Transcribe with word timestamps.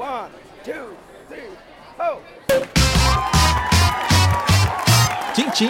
One, 0.00 0.30
two, 0.64 0.96
three! 1.28 1.50
Tchim, 5.34 5.50
tchim! 5.50 5.68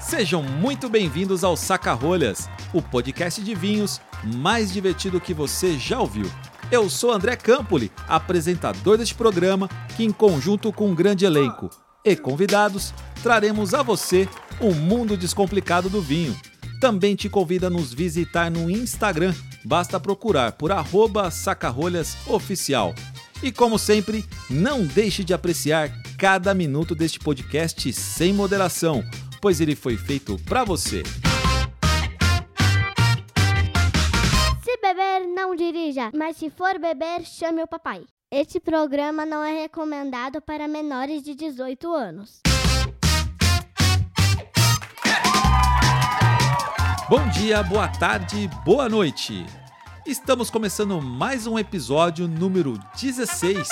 Sejam 0.00 0.40
muito 0.40 0.88
bem-vindos 0.88 1.42
ao 1.42 1.56
Saca-Rolhas, 1.56 2.48
o 2.72 2.80
podcast 2.80 3.42
de 3.42 3.56
vinhos 3.56 4.00
mais 4.22 4.72
divertido 4.72 5.20
que 5.20 5.34
você 5.34 5.76
já 5.76 5.98
ouviu. 5.98 6.30
Eu 6.70 6.88
sou 6.88 7.10
André 7.10 7.34
Campoli, 7.34 7.90
apresentador 8.06 8.96
deste 8.96 9.16
programa, 9.16 9.68
que 9.96 10.04
em 10.04 10.12
conjunto 10.12 10.72
com 10.72 10.86
um 10.86 10.94
grande 10.94 11.24
elenco 11.24 11.70
e 12.04 12.14
convidados, 12.14 12.94
traremos 13.20 13.74
a 13.74 13.82
você 13.82 14.28
o 14.60 14.72
mundo 14.72 15.16
descomplicado 15.16 15.90
do 15.90 16.00
vinho. 16.00 16.38
Também 16.80 17.16
te 17.16 17.28
convido 17.28 17.66
a 17.66 17.70
nos 17.70 17.92
visitar 17.92 18.48
no 18.48 18.70
Instagram, 18.70 19.34
basta 19.68 20.00
procurar 20.00 20.52
por 20.52 20.72
arroba 20.72 21.30
sacarolhasoficial. 21.30 22.94
E 23.42 23.52
como 23.52 23.78
sempre, 23.78 24.24
não 24.48 24.84
deixe 24.84 25.22
de 25.22 25.34
apreciar 25.34 25.90
cada 26.18 26.54
minuto 26.54 26.94
deste 26.94 27.20
podcast 27.20 27.92
sem 27.92 28.32
moderação, 28.32 29.04
pois 29.42 29.60
ele 29.60 29.76
foi 29.76 29.98
feito 29.98 30.38
para 30.46 30.64
você. 30.64 31.02
Se 34.64 34.76
beber, 34.80 35.28
não 35.28 35.54
dirija, 35.54 36.10
mas 36.14 36.38
se 36.38 36.48
for 36.48 36.78
beber, 36.78 37.24
chame 37.24 37.62
o 37.62 37.68
papai. 37.68 38.04
Este 38.30 38.58
programa 38.58 39.26
não 39.26 39.44
é 39.44 39.62
recomendado 39.62 40.40
para 40.40 40.66
menores 40.66 41.22
de 41.22 41.34
18 41.34 41.92
anos. 41.92 42.40
Bom 47.08 47.26
dia, 47.28 47.62
boa 47.62 47.88
tarde, 47.88 48.48
boa 48.64 48.88
noite. 48.88 49.46
Estamos 50.04 50.50
começando 50.50 51.00
mais 51.00 51.46
um 51.46 51.58
episódio 51.58 52.28
número 52.28 52.78
16. 53.00 53.68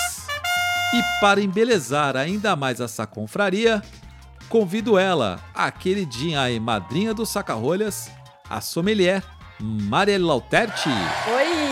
E 0.94 1.20
para 1.20 1.40
embelezar 1.40 2.16
ainda 2.16 2.56
mais 2.56 2.80
essa 2.80 3.06
confraria, 3.06 3.82
convido 4.48 4.98
ela, 4.98 5.38
a 5.54 5.70
queridinha 5.70 6.50
e 6.50 6.58
madrinha 6.58 7.12
do 7.12 7.26
Saca-Rolhas, 7.26 8.10
a 8.48 8.60
sommelier 8.60 9.22
Marielle 9.60 10.24
Lauterti. 10.24 10.88
Oi! 10.88 11.66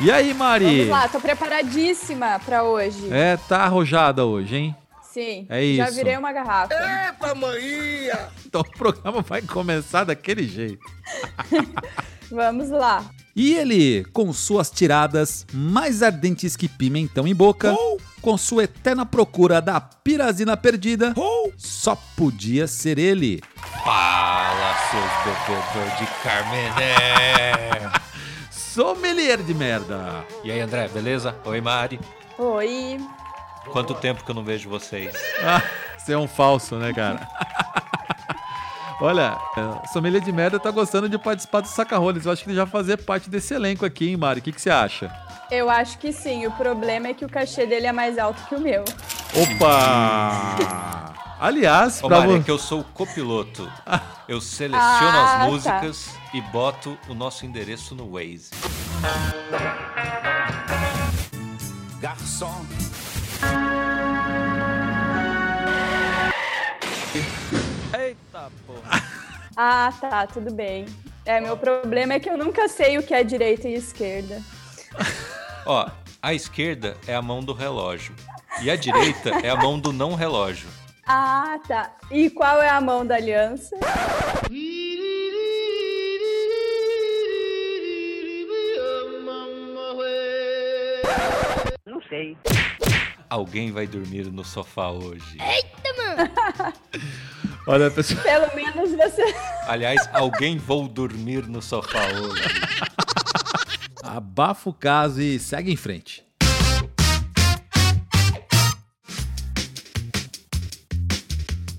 E 0.00 0.10
aí, 0.10 0.32
Mari? 0.32 0.64
Vamos 0.64 0.88
lá, 0.88 1.08
tô 1.08 1.20
preparadíssima 1.20 2.40
pra 2.40 2.62
hoje. 2.62 3.12
É, 3.12 3.36
tá 3.36 3.64
arrojada 3.64 4.24
hoje, 4.24 4.56
hein? 4.56 4.76
Sim. 5.02 5.44
É 5.50 5.60
Já 5.74 5.86
isso. 5.88 5.96
virei 5.96 6.16
uma 6.16 6.32
garrafa. 6.32 6.72
Epa, 6.72 7.34
maninha! 7.34 8.28
Então 8.50 8.62
o 8.66 8.70
programa 8.76 9.22
vai 9.22 9.40
começar 9.40 10.02
daquele 10.02 10.46
jeito. 10.46 10.84
Vamos 12.30 12.68
lá. 12.68 13.04
E 13.34 13.54
ele, 13.54 14.04
com 14.12 14.32
suas 14.32 14.70
tiradas 14.70 15.46
mais 15.52 16.02
ardentes 16.02 16.56
que 16.56 16.68
pimentão 16.68 17.26
em 17.26 17.34
boca, 17.34 17.74
com 18.20 18.36
sua 18.36 18.64
eterna 18.64 19.06
procura 19.06 19.62
da 19.62 19.80
pirazina 19.80 20.56
perdida, 20.56 21.14
só 21.56 21.96
podia 22.16 22.66
ser 22.66 22.98
ele. 22.98 23.40
Fala, 23.84 24.74
seus 24.90 25.36
bebedor 25.46 25.96
de 25.96 26.06
Carmené! 26.22 27.92
Sommelier 28.50 29.42
de 29.42 29.54
merda. 29.54 30.24
e 30.44 30.50
aí, 30.50 30.60
André, 30.60 30.88
beleza? 30.88 31.34
Oi, 31.44 31.60
Mari. 31.60 31.98
Oi. 32.38 33.00
Quanto 33.72 33.94
tempo 33.94 34.24
que 34.24 34.30
eu 34.30 34.34
não 34.34 34.44
vejo 34.44 34.68
vocês? 34.68 35.14
Ah, 35.42 35.62
você 35.96 36.12
é 36.12 36.18
um 36.18 36.28
falso, 36.28 36.76
né, 36.76 36.92
cara? 36.92 37.28
Olha, 39.00 39.38
é, 39.56 39.88
sommelier 39.88 40.20
de 40.22 40.30
merda 40.30 40.60
tá 40.60 40.70
gostando 40.70 41.08
de 41.08 41.16
participar 41.18 41.60
do 41.62 41.68
Saca-Rolhas. 41.68 42.26
Eu 42.26 42.32
acho 42.32 42.44
que 42.44 42.50
ele 42.50 42.56
já 42.56 42.66
fazer 42.66 42.98
parte 42.98 43.30
desse 43.30 43.54
elenco 43.54 43.84
aqui, 43.86 44.10
hein, 44.10 44.16
Mari? 44.16 44.40
O 44.40 44.42
que, 44.42 44.52
que 44.52 44.60
você 44.60 44.68
acha? 44.68 45.10
Eu 45.50 45.70
acho 45.70 45.98
que 45.98 46.12
sim. 46.12 46.46
O 46.46 46.52
problema 46.52 47.08
é 47.08 47.14
que 47.14 47.24
o 47.24 47.28
cachê 47.28 47.64
dele 47.66 47.86
é 47.86 47.92
mais 47.92 48.18
alto 48.18 48.42
que 48.46 48.54
o 48.54 48.60
meu. 48.60 48.84
Opa! 49.34 51.14
Aliás, 51.40 52.02
Ô, 52.02 52.08
pra 52.08 52.20
Mari, 52.20 52.34
é 52.34 52.40
que 52.40 52.50
eu 52.50 52.58
sou 52.58 52.80
o 52.80 52.84
copiloto. 52.84 53.66
Eu 54.28 54.38
seleciono 54.40 54.82
Ah, 55.16 55.24
as 55.24 55.30
tá. 55.32 55.46
músicas 55.80 56.14
e 56.34 56.40
boto 56.42 56.98
o 57.08 57.14
nosso 57.14 57.46
endereço 57.46 57.94
no 57.94 58.12
Waze. 58.12 58.50
Garçom! 62.00 62.64
Ah, 69.56 69.92
tá, 70.00 70.26
tudo 70.26 70.54
bem. 70.54 70.86
É, 71.24 71.40
meu 71.40 71.56
problema 71.56 72.14
é 72.14 72.20
que 72.20 72.30
eu 72.30 72.38
nunca 72.38 72.68
sei 72.68 72.96
o 72.96 73.02
que 73.02 73.12
é 73.12 73.22
direita 73.22 73.68
e 73.68 73.74
esquerda. 73.74 74.40
Ó, 75.66 75.90
a 76.22 76.32
esquerda 76.32 76.96
é 77.06 77.14
a 77.14 77.20
mão 77.20 77.40
do 77.40 77.52
relógio. 77.52 78.14
E 78.62 78.70
a 78.70 78.76
direita 78.76 79.30
é 79.42 79.50
a 79.50 79.56
mão 79.56 79.78
do 79.78 79.92
não 79.92 80.14
relógio. 80.14 80.68
Ah, 81.12 81.58
tá. 81.66 81.90
E 82.08 82.30
qual 82.30 82.62
é 82.62 82.68
a 82.68 82.80
mão 82.80 83.04
da 83.04 83.16
aliança? 83.16 83.76
Não 91.84 92.00
sei. 92.08 92.36
Alguém 93.28 93.72
vai 93.72 93.88
dormir 93.88 94.30
no 94.30 94.44
sofá 94.44 94.90
hoje. 94.90 95.36
Olha, 97.70 97.88
pessoal. 97.88 98.20
Pelo 98.20 98.52
menos 98.56 98.90
você. 98.96 99.22
Aliás, 99.68 100.00
alguém 100.12 100.58
vou 100.58 100.88
dormir 100.88 101.46
no 101.46 101.62
sofá 101.62 102.04
hoje. 102.08 102.42
Abafa 104.02 104.70
o 104.70 104.74
caso 104.74 105.22
e 105.22 105.38
segue 105.38 105.70
em 105.70 105.76
frente. 105.76 106.24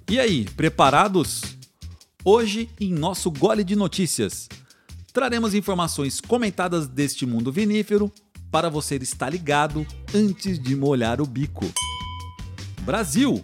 E 0.09 0.17
aí, 0.17 0.45
preparados? 0.55 1.41
Hoje, 2.23 2.69
em 2.79 2.93
nosso 2.93 3.29
gole 3.29 3.61
de 3.61 3.75
notícias, 3.75 4.47
traremos 5.11 5.53
informações 5.53 6.21
comentadas 6.21 6.87
deste 6.87 7.25
mundo 7.25 7.51
vinífero 7.51 8.09
para 8.49 8.69
você 8.69 8.95
estar 8.95 9.29
ligado 9.29 9.85
antes 10.15 10.57
de 10.57 10.73
molhar 10.73 11.19
o 11.19 11.25
bico. 11.25 11.69
Brasil, 12.83 13.43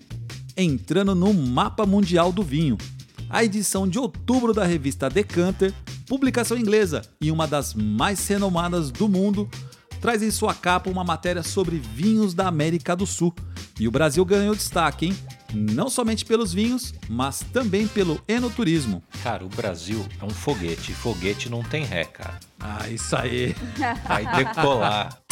entrando 0.57 1.13
no 1.13 1.33
mapa 1.33 1.85
mundial 1.85 2.31
do 2.31 2.41
vinho. 2.41 2.77
A 3.29 3.43
edição 3.43 3.87
de 3.87 3.99
outubro 3.99 4.53
da 4.53 4.65
revista 4.65 5.09
Decanter, 5.09 5.73
publicação 6.07 6.57
inglesa 6.57 7.01
e 7.21 7.29
uma 7.29 7.45
das 7.45 7.73
mais 7.73 8.25
renomadas 8.27 8.89
do 8.89 9.07
mundo, 9.07 9.49
traz 10.01 10.23
em 10.23 10.31
sua 10.31 10.53
capa 10.53 10.89
uma 10.89 11.03
matéria 11.03 11.43
sobre 11.43 11.77
vinhos 11.77 12.33
da 12.33 12.47
América 12.47 12.95
do 12.95 13.05
Sul. 13.05 13.33
E 13.79 13.87
o 13.87 13.91
Brasil 13.91 14.25
ganhou 14.25 14.55
destaque, 14.55 15.07
hein? 15.07 15.17
Não 15.53 15.89
somente 15.89 16.25
pelos 16.25 16.53
vinhos, 16.53 16.93
mas 17.07 17.45
também 17.53 17.87
pelo 17.87 18.21
enoturismo. 18.27 19.03
Cara, 19.23 19.45
o 19.45 19.49
Brasil 19.49 20.05
é 20.21 20.25
um 20.25 20.29
foguete. 20.29 20.93
Foguete 20.93 21.49
não 21.49 21.63
tem 21.63 21.85
ré, 21.85 22.05
cara. 22.05 22.39
Ah, 22.59 22.89
isso 22.89 23.15
aí. 23.15 23.55
Vai 24.07 24.25
decolar. 24.35 25.26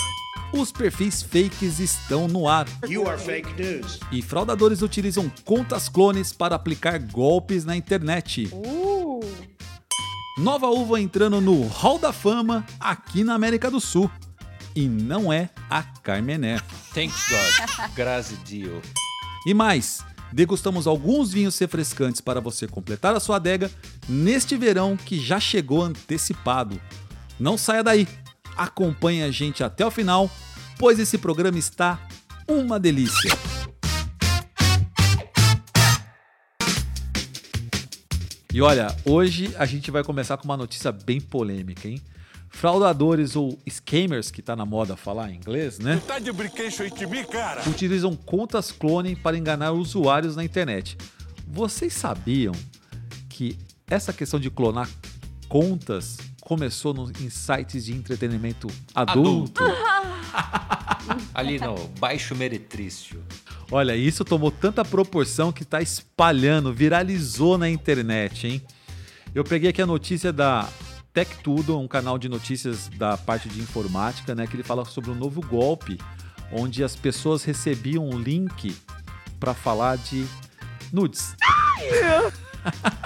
Os 0.53 0.71
perfis 0.71 1.21
fakes 1.21 1.79
estão 1.79 2.27
no 2.27 2.47
ar. 2.47 2.67
You 2.87 3.07
are 3.07 3.21
fake 3.21 3.53
news. 3.61 3.99
E 4.11 4.21
fraudadores 4.21 4.81
utilizam 4.81 5.31
contas 5.43 5.89
clones 5.89 6.31
para 6.31 6.55
aplicar 6.55 6.99
golpes 6.99 7.65
na 7.65 7.75
internet. 7.75 8.49
Uh! 8.53 9.19
Nova 10.37 10.67
uva 10.67 10.99
entrando 10.99 11.39
no 11.41 11.65
Hall 11.67 11.97
da 11.97 12.11
Fama 12.11 12.65
aqui 12.79 13.23
na 13.23 13.33
América 13.33 13.71
do 13.71 13.79
Sul. 13.79 14.09
E 14.75 14.87
não 14.87 15.31
é 15.31 15.49
a 15.69 15.81
Carmené. 15.81 16.59
Thank 16.93 17.13
God. 17.29 18.07
A 18.07 18.43
Dio. 18.43 18.81
E 19.45 19.53
mais, 19.53 20.03
degustamos 20.33 20.87
alguns 20.87 21.31
vinhos 21.31 21.57
refrescantes 21.57 22.19
para 22.19 22.41
você 22.41 22.67
completar 22.67 23.15
a 23.15 23.19
sua 23.19 23.37
adega 23.37 23.71
neste 24.07 24.57
verão 24.57 24.97
que 24.97 25.19
já 25.19 25.39
chegou 25.39 25.81
antecipado. 25.81 26.79
Não 27.39 27.57
saia 27.57 27.83
daí, 27.83 28.07
acompanhe 28.57 29.23
a 29.23 29.31
gente 29.31 29.63
até 29.63 29.85
o 29.85 29.91
final, 29.91 30.29
pois 30.77 30.99
esse 30.99 31.17
programa 31.17 31.57
está 31.57 31.99
uma 32.47 32.79
delícia. 32.79 33.31
E 38.53 38.61
olha, 38.61 38.95
hoje 39.03 39.53
a 39.57 39.65
gente 39.65 39.91
vai 39.91 40.01
começar 40.01 40.37
com 40.37 40.45
uma 40.45 40.55
notícia 40.55 40.89
bem 40.89 41.19
polêmica, 41.19 41.89
hein? 41.89 42.01
Fraudadores 42.47 43.35
ou 43.35 43.59
scammers, 43.69 44.31
que 44.31 44.41
tá 44.41 44.55
na 44.55 44.65
moda 44.65 44.95
falar 44.95 45.29
em 45.29 45.35
inglês, 45.35 45.77
né? 45.77 46.01
Tá 46.07 46.19
de 46.19 46.31
brinquedo 46.31 46.81
aí 46.81 46.89
de 46.89 47.05
mim, 47.05 47.25
cara? 47.25 47.67
utilizam 47.67 48.15
contas 48.15 48.71
clone 48.71 49.13
para 49.13 49.37
enganar 49.37 49.73
usuários 49.73 50.37
na 50.37 50.43
internet. 50.45 50.97
Vocês 51.45 51.91
sabiam 51.93 52.53
que 53.27 53.59
essa 53.87 54.13
questão 54.13 54.39
de 54.39 54.49
clonar 54.49 54.89
contas 55.49 56.17
começou 56.45 56.93
no, 56.93 57.11
em 57.19 57.29
sites 57.29 57.85
de 57.85 57.93
entretenimento 57.93 58.67
adulto? 58.93 59.63
Ali 61.33 61.59
no 61.59 61.75
Baixo 61.99 62.35
Meretrício. 62.35 63.21
Olha, 63.71 63.95
isso 63.95 64.23
tomou 64.23 64.51
tanta 64.51 64.85
proporção 64.85 65.51
que 65.51 65.63
está 65.63 65.81
espalhando, 65.81 66.71
viralizou 66.71 67.57
na 67.57 67.67
internet, 67.67 68.47
hein? 68.47 68.61
Eu 69.33 69.43
peguei 69.43 69.71
aqui 69.71 69.81
a 69.81 69.87
notícia 69.87 70.31
da 70.31 70.69
Tech 71.11 71.35
Tudo, 71.43 71.77
um 71.79 71.87
canal 71.87 72.17
de 72.17 72.29
notícias 72.29 72.89
da 72.89 73.17
parte 73.17 73.49
de 73.49 73.59
informática, 73.59 74.35
né? 74.35 74.45
Que 74.45 74.55
ele 74.55 74.63
fala 74.63 74.85
sobre 74.85 75.09
um 75.09 75.15
novo 75.15 75.41
golpe, 75.41 75.99
onde 76.51 76.83
as 76.83 76.95
pessoas 76.95 77.43
recebiam 77.43 78.07
um 78.07 78.19
link 78.19 78.75
para 79.39 79.55
falar 79.55 79.97
de 79.97 80.25
nudes. 80.93 81.35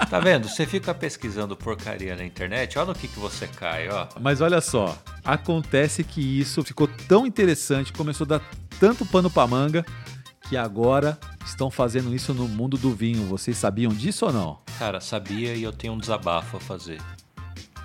Tá 0.08 0.18
vendo? 0.18 0.48
Você 0.48 0.66
fica 0.66 0.94
pesquisando 0.94 1.56
porcaria 1.56 2.16
na 2.16 2.24
internet, 2.24 2.78
olha 2.78 2.88
no 2.88 2.94
que, 2.94 3.06
que 3.06 3.18
você 3.18 3.46
cai, 3.46 3.88
ó. 3.88 4.06
Mas 4.20 4.40
olha 4.40 4.60
só, 4.60 4.96
acontece 5.24 6.02
que 6.02 6.40
isso 6.40 6.62
ficou 6.64 6.88
tão 7.08 7.26
interessante, 7.26 7.92
começou 7.92 8.24
a 8.24 8.28
dar 8.28 8.42
tanto 8.78 9.04
pano 9.06 9.30
pra 9.30 9.46
manga, 9.46 9.84
que 10.48 10.56
agora 10.56 11.18
estão 11.44 11.70
fazendo 11.70 12.14
isso 12.14 12.34
no 12.34 12.48
mundo 12.48 12.76
do 12.76 12.92
vinho. 12.92 13.24
Vocês 13.26 13.56
sabiam 13.56 13.92
disso 13.92 14.26
ou 14.26 14.32
não? 14.32 14.58
Cara, 14.78 15.00
sabia 15.00 15.54
e 15.54 15.62
eu 15.62 15.72
tenho 15.72 15.92
um 15.92 15.98
desabafo 15.98 16.56
a 16.56 16.60
fazer. 16.60 17.00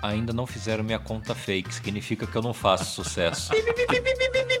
Ainda 0.02 0.32
não 0.32 0.46
fizeram 0.46 0.82
minha 0.82 0.98
conta 0.98 1.34
fake, 1.34 1.72
significa 1.74 2.26
que 2.26 2.36
eu 2.36 2.42
não 2.42 2.52
faço 2.52 3.02
sucesso. 3.02 3.52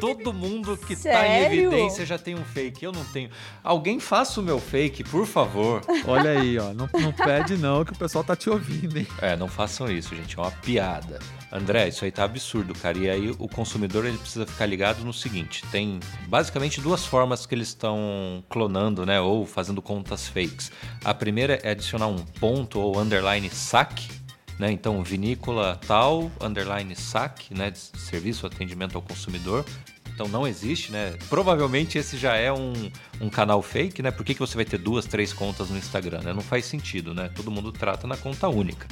Todo 0.00 0.32
mundo 0.32 0.76
que 0.76 0.96
tá 0.96 1.26
em 1.26 1.42
Sério? 1.42 1.72
evidência 1.72 2.04
já 2.04 2.18
tem 2.18 2.34
um 2.34 2.44
fake. 2.44 2.84
Eu 2.84 2.92
não 2.92 3.04
tenho. 3.04 3.30
Alguém 3.62 4.00
faça 4.00 4.40
o 4.40 4.42
meu 4.42 4.58
fake, 4.58 5.04
por 5.04 5.26
favor. 5.26 5.82
Olha 6.06 6.30
aí, 6.30 6.58
ó, 6.58 6.72
não, 6.72 6.88
não 6.92 7.12
pede 7.12 7.56
não 7.56 7.84
que 7.84 7.92
o 7.92 7.96
pessoal 7.96 8.24
tá 8.24 8.34
te 8.34 8.50
ouvindo, 8.50 8.98
hein? 8.98 9.06
É, 9.20 9.36
não 9.36 9.48
façam 9.48 9.90
isso, 9.90 10.14
gente. 10.14 10.38
É 10.38 10.42
uma 10.42 10.50
piada. 10.50 11.18
André, 11.50 11.88
isso 11.88 12.04
aí 12.04 12.10
tá 12.10 12.24
absurdo, 12.24 12.74
cara. 12.74 12.96
E 12.98 13.08
aí 13.10 13.30
o 13.38 13.46
consumidor 13.48 14.06
ele 14.06 14.16
precisa 14.16 14.46
ficar 14.46 14.66
ligado 14.66 15.04
no 15.04 15.12
seguinte: 15.12 15.62
tem 15.70 16.00
basicamente 16.26 16.80
duas 16.80 17.04
formas 17.04 17.44
que 17.46 17.54
eles 17.54 17.68
estão 17.68 18.42
clonando, 18.48 19.04
né? 19.04 19.20
Ou 19.20 19.46
fazendo 19.46 19.82
contas 19.82 20.28
fakes. 20.28 20.72
A 21.04 21.12
primeira 21.12 21.60
é 21.62 21.70
adicionar 21.70 22.06
um 22.06 22.16
ponto 22.16 22.80
ou 22.80 22.98
underline 22.98 23.48
saque. 23.50 24.21
Né? 24.62 24.70
Então, 24.70 25.02
vinícola 25.02 25.76
tal, 25.88 26.30
underline 26.40 26.94
saque, 26.94 27.52
né? 27.52 27.72
de 27.72 27.80
serviço 27.80 28.46
atendimento 28.46 28.94
ao 28.94 29.02
consumidor. 29.02 29.64
Então 30.14 30.28
não 30.28 30.46
existe, 30.46 30.92
né? 30.92 31.14
Provavelmente 31.28 31.98
esse 31.98 32.16
já 32.16 32.36
é 32.36 32.52
um, 32.52 32.72
um 33.20 33.28
canal 33.28 33.60
fake, 33.60 34.02
né? 34.02 34.10
Por 34.10 34.24
que, 34.24 34.34
que 34.34 34.40
você 34.40 34.54
vai 34.54 34.64
ter 34.64 34.78
duas, 34.78 35.06
três 35.06 35.32
contas 35.32 35.70
no 35.70 35.76
Instagram? 35.76 36.20
Né? 36.20 36.32
Não 36.32 36.42
faz 36.42 36.66
sentido, 36.66 37.14
né? 37.14 37.30
Todo 37.34 37.50
mundo 37.50 37.72
trata 37.72 38.06
na 38.06 38.16
conta 38.16 38.46
única. 38.46 38.86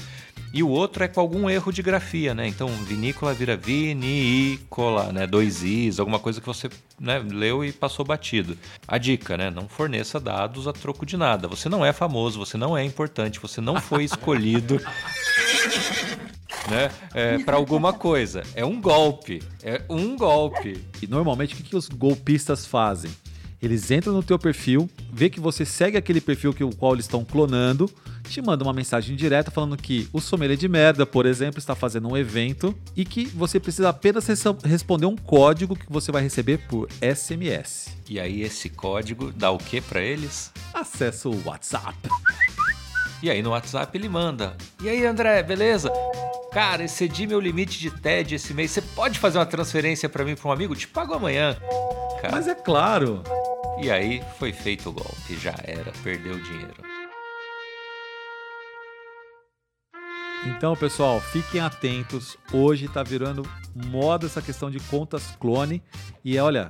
E 0.52 0.64
o 0.64 0.68
outro 0.68 1.04
é 1.04 1.08
com 1.08 1.20
algum 1.20 1.48
erro 1.48 1.72
de 1.72 1.80
grafia, 1.80 2.34
né? 2.34 2.48
Então, 2.48 2.66
vinícola 2.68 3.32
vira 3.32 3.56
vinícola, 3.56 5.12
né? 5.12 5.24
Dois 5.24 5.62
is, 5.62 6.00
alguma 6.00 6.18
coisa 6.18 6.40
que 6.40 6.46
você 6.46 6.68
né, 6.98 7.20
leu 7.20 7.64
e 7.64 7.70
passou 7.70 8.04
batido. 8.04 8.58
A 8.88 8.98
dica, 8.98 9.36
né? 9.36 9.48
Não 9.48 9.68
forneça 9.68 10.18
dados 10.18 10.66
a 10.66 10.72
troco 10.72 11.06
de 11.06 11.16
nada. 11.16 11.46
Você 11.46 11.68
não 11.68 11.86
é 11.86 11.92
famoso, 11.92 12.40
você 12.40 12.56
não 12.56 12.76
é 12.76 12.82
importante, 12.82 13.38
você 13.38 13.60
não 13.60 13.80
foi 13.80 14.02
escolhido. 14.04 14.80
Né, 16.70 16.90
é, 17.14 17.38
para 17.38 17.56
alguma 17.56 17.92
coisa. 17.92 18.42
É 18.54 18.64
um 18.64 18.80
golpe. 18.80 19.42
É 19.62 19.82
um 19.88 20.16
golpe. 20.16 20.84
E 21.02 21.06
normalmente 21.06 21.54
o 21.54 21.56
que, 21.56 21.64
que 21.64 21.76
os 21.76 21.88
golpistas 21.88 22.64
fazem? 22.64 23.10
Eles 23.62 23.90
entram 23.90 24.14
no 24.14 24.22
teu 24.22 24.38
perfil, 24.38 24.88
vê 25.12 25.28
que 25.28 25.38
você 25.38 25.66
segue 25.66 25.94
aquele 25.98 26.18
perfil 26.20 26.54
que 26.54 26.64
o 26.64 26.74
qual 26.74 26.94
eles 26.94 27.04
estão 27.04 27.22
clonando, 27.22 27.90
te 28.26 28.40
mandam 28.40 28.66
uma 28.66 28.72
mensagem 28.72 29.14
direta 29.14 29.50
falando 29.50 29.76
que 29.76 30.08
o 30.14 30.20
sommelier 30.20 30.56
de 30.56 30.66
merda, 30.66 31.04
por 31.04 31.26
exemplo, 31.26 31.58
está 31.58 31.74
fazendo 31.74 32.08
um 32.08 32.16
evento 32.16 32.74
e 32.96 33.04
que 33.04 33.26
você 33.26 33.60
precisa 33.60 33.90
apenas 33.90 34.26
res- 34.26 34.42
responder 34.64 35.04
um 35.04 35.16
código 35.16 35.76
que 35.76 35.84
você 35.92 36.10
vai 36.10 36.22
receber 36.22 36.56
por 36.68 36.88
SMS. 37.02 37.88
E 38.08 38.18
aí 38.18 38.40
esse 38.40 38.70
código 38.70 39.30
dá 39.30 39.50
o 39.50 39.58
que 39.58 39.78
para 39.80 40.00
eles? 40.00 40.50
Acesso 40.72 41.28
o 41.30 41.42
WhatsApp. 41.44 41.98
E 43.22 43.28
aí 43.30 43.42
no 43.42 43.50
WhatsApp 43.50 43.94
ele 43.98 44.08
manda. 44.08 44.56
E 44.82 44.88
aí, 44.88 45.04
André, 45.04 45.42
beleza? 45.42 45.92
Cara, 46.52 46.82
excedi 46.82 47.28
meu 47.28 47.38
limite 47.38 47.78
de 47.78 47.90
TED 47.92 48.34
esse 48.34 48.52
mês. 48.52 48.72
Você 48.72 48.82
pode 48.82 49.20
fazer 49.20 49.38
uma 49.38 49.46
transferência 49.46 50.08
para 50.08 50.24
mim 50.24 50.34
para 50.34 50.48
um 50.48 50.52
amigo? 50.52 50.74
Te 50.74 50.88
pago 50.88 51.14
amanhã. 51.14 51.56
Cara, 52.20 52.34
Mas 52.34 52.48
é 52.48 52.54
claro, 52.54 53.22
E 53.80 53.88
aí 53.88 54.20
foi 54.36 54.52
feito 54.52 54.88
o 54.88 54.92
golpe. 54.92 55.36
Já 55.36 55.54
era, 55.62 55.92
perdeu 56.02 56.34
o 56.34 56.42
dinheiro. 56.42 56.74
Então, 60.46 60.74
pessoal, 60.74 61.20
fiquem 61.20 61.60
atentos. 61.60 62.36
Hoje 62.52 62.88
tá 62.88 63.02
virando 63.04 63.48
moda 63.74 64.26
essa 64.26 64.42
questão 64.42 64.70
de 64.70 64.80
contas 64.80 65.36
clone. 65.38 65.80
E 66.24 66.36
olha, 66.38 66.68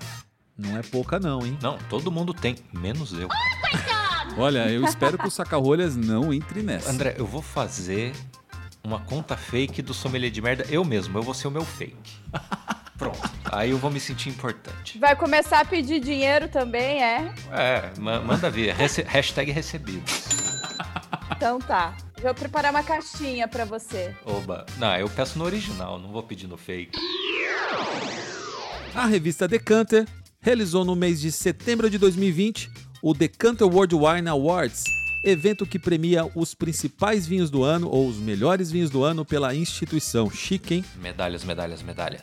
não 0.58 0.76
é 0.76 0.82
pouca 0.82 1.18
não, 1.18 1.44
hein? 1.46 1.56
Não, 1.62 1.78
todo 1.88 2.12
mundo 2.12 2.34
tem, 2.34 2.56
menos 2.72 3.12
eu. 3.14 3.28
Olha, 4.36 4.70
eu 4.70 4.84
espero 4.84 5.16
que 5.16 5.26
o 5.26 5.30
saca-rolhas 5.30 5.96
não 5.96 6.34
entre 6.34 6.62
nessa. 6.62 6.90
André, 6.90 7.14
eu 7.16 7.26
vou 7.26 7.40
fazer 7.42 8.12
uma 8.82 8.98
conta 9.00 9.36
fake 9.36 9.82
do 9.82 9.92
sommelier 9.94 10.30
de 10.30 10.40
merda 10.40 10.64
eu 10.68 10.84
mesmo. 10.84 11.18
Eu 11.18 11.22
vou 11.22 11.34
ser 11.34 11.48
o 11.48 11.50
meu 11.50 11.64
fake. 11.64 11.96
Pronto. 12.96 13.30
Aí 13.50 13.70
eu 13.70 13.78
vou 13.78 13.90
me 13.90 13.98
sentir 13.98 14.28
importante. 14.28 14.98
Vai 14.98 15.16
começar 15.16 15.60
a 15.60 15.64
pedir 15.64 16.00
dinheiro 16.00 16.48
também, 16.48 17.02
é? 17.02 17.32
É, 17.50 17.90
ma- 17.98 18.20
manda 18.20 18.50
ver. 18.50 18.74
Rece- 18.74 19.02
hashtag 19.08 19.50
recebidos. 19.50 20.12
Então 21.34 21.58
tá. 21.58 21.96
Vou 22.20 22.34
preparar 22.34 22.70
uma 22.70 22.82
caixinha 22.82 23.48
pra 23.48 23.64
você. 23.64 24.14
Oba. 24.26 24.66
Não, 24.76 24.94
eu 24.96 25.08
peço 25.08 25.38
no 25.38 25.44
original, 25.46 25.98
não 25.98 26.12
vou 26.12 26.22
pedir 26.22 26.46
no 26.46 26.58
fake. 26.58 26.98
A 28.94 29.06
revista 29.06 29.48
Decanter 29.48 30.06
realizou 30.40 30.84
no 30.84 30.94
mês 30.94 31.20
de 31.20 31.32
setembro 31.32 31.88
de 31.88 31.96
2020 31.96 32.70
o 33.02 33.14
Decanter 33.14 33.66
World 33.66 33.94
Wine 33.94 34.28
Awards, 34.28 34.84
evento 35.22 35.66
que 35.66 35.78
premia 35.78 36.30
os 36.34 36.54
principais 36.54 37.26
vinhos 37.26 37.50
do 37.50 37.62
ano 37.62 37.88
ou 37.88 38.08
os 38.08 38.16
melhores 38.16 38.70
vinhos 38.70 38.90
do 38.90 39.04
ano 39.04 39.24
pela 39.24 39.54
instituição. 39.54 40.30
Chique, 40.30 40.74
hein? 40.74 40.84
Medalhas, 41.00 41.44
medalhas, 41.44 41.82
medalhas. 41.82 42.22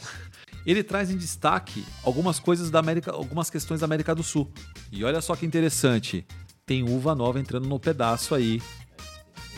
Ele 0.65 0.83
traz 0.83 1.09
em 1.09 1.17
destaque 1.17 1.85
algumas 2.03 2.39
coisas 2.39 2.69
da 2.69 2.79
América, 2.79 3.11
algumas 3.11 3.49
questões 3.49 3.79
da 3.79 3.85
América 3.85 4.13
do 4.13 4.23
Sul. 4.23 4.51
E 4.91 5.03
olha 5.03 5.21
só 5.21 5.35
que 5.35 5.45
interessante, 5.45 6.25
tem 6.65 6.83
uva 6.83 7.15
nova 7.15 7.39
entrando 7.39 7.67
no 7.67 7.79
pedaço 7.79 8.35
aí. 8.35 8.61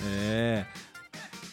É. 0.06 0.66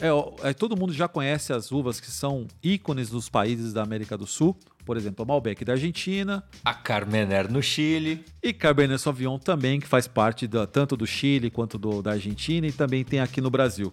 É, 0.01 0.51
é, 0.51 0.53
todo 0.53 0.77
mundo 0.77 0.93
já 0.93 1.09
conhece 1.09 1.53
as 1.53 1.73
uvas 1.73 1.99
que 2.01 2.11
são 2.11 2.47
ícones 2.63 3.09
dos 3.09 3.29
países 3.29 3.73
da 3.73 3.83
América 3.83 4.17
do 4.17 4.27
Sul. 4.27 4.57
Por 4.85 4.97
exemplo, 4.97 5.25
a 5.25 5.27
Malbec 5.27 5.65
da 5.65 5.73
Argentina, 5.73 6.45
A 6.65 6.73
Carmener 6.73 7.51
no 7.51 7.61
Chile. 7.61 8.25
e 8.41 8.53
Cabernet 8.53 9.01
Sauvignon 9.03 9.37
também, 9.39 9.81
que 9.81 9.87
faz 9.89 10.07
parte 10.07 10.47
da- 10.47 10.65
tanto 10.67 10.97
do 10.97 11.05
Chile 11.07 11.51
quanto 11.51 11.77
do- 11.77 12.01
da 12.03 12.13
Argentina 12.13 12.67
e 12.69 12.71
também 12.73 13.03
tem 13.05 13.19
aqui 13.19 13.41
no 13.41 13.51
Brasil. 13.51 13.93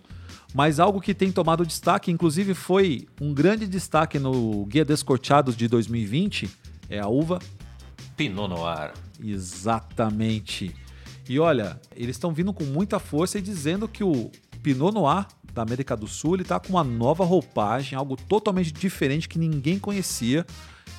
Mas 0.54 0.80
algo 0.80 1.02
que 1.02 1.16
tem 1.16 1.32
tomado 1.32 1.66
destaque, 1.66 2.12
inclusive 2.12 2.54
foi 2.54 3.08
um 3.20 3.34
grande 3.34 3.66
destaque 3.66 4.20
no 4.20 4.66
Guia 4.68 4.86
Descorteados 4.86 5.56
de 5.58 5.68
2020, 5.68 6.48
é 6.88 7.00
a 7.00 7.08
uva 7.08 7.40
Pinot 8.16 8.48
Noir. 8.50 8.94
Exatamente. 9.24 10.76
E 11.28 11.40
olha, 11.40 11.80
eles 11.96 12.16
estão 12.18 12.32
vindo 12.34 12.54
com 12.54 12.66
muita 12.66 13.00
força 13.00 13.40
e 13.40 13.42
dizendo 13.42 13.88
que 13.88 14.04
o 14.04 14.30
Pinot 14.62 14.94
Noir 14.94 15.26
da 15.54 15.62
América 15.62 15.96
do 15.96 16.08
Sul 16.08 16.36
ele 16.36 16.44
tá 16.44 16.60
com 16.60 16.70
uma 16.70 16.84
nova 16.84 17.24
roupagem, 17.24 17.98
algo 17.98 18.18
totalmente 18.18 18.72
diferente 18.72 19.30
que 19.30 19.38
ninguém 19.38 19.78
conhecia 19.78 20.46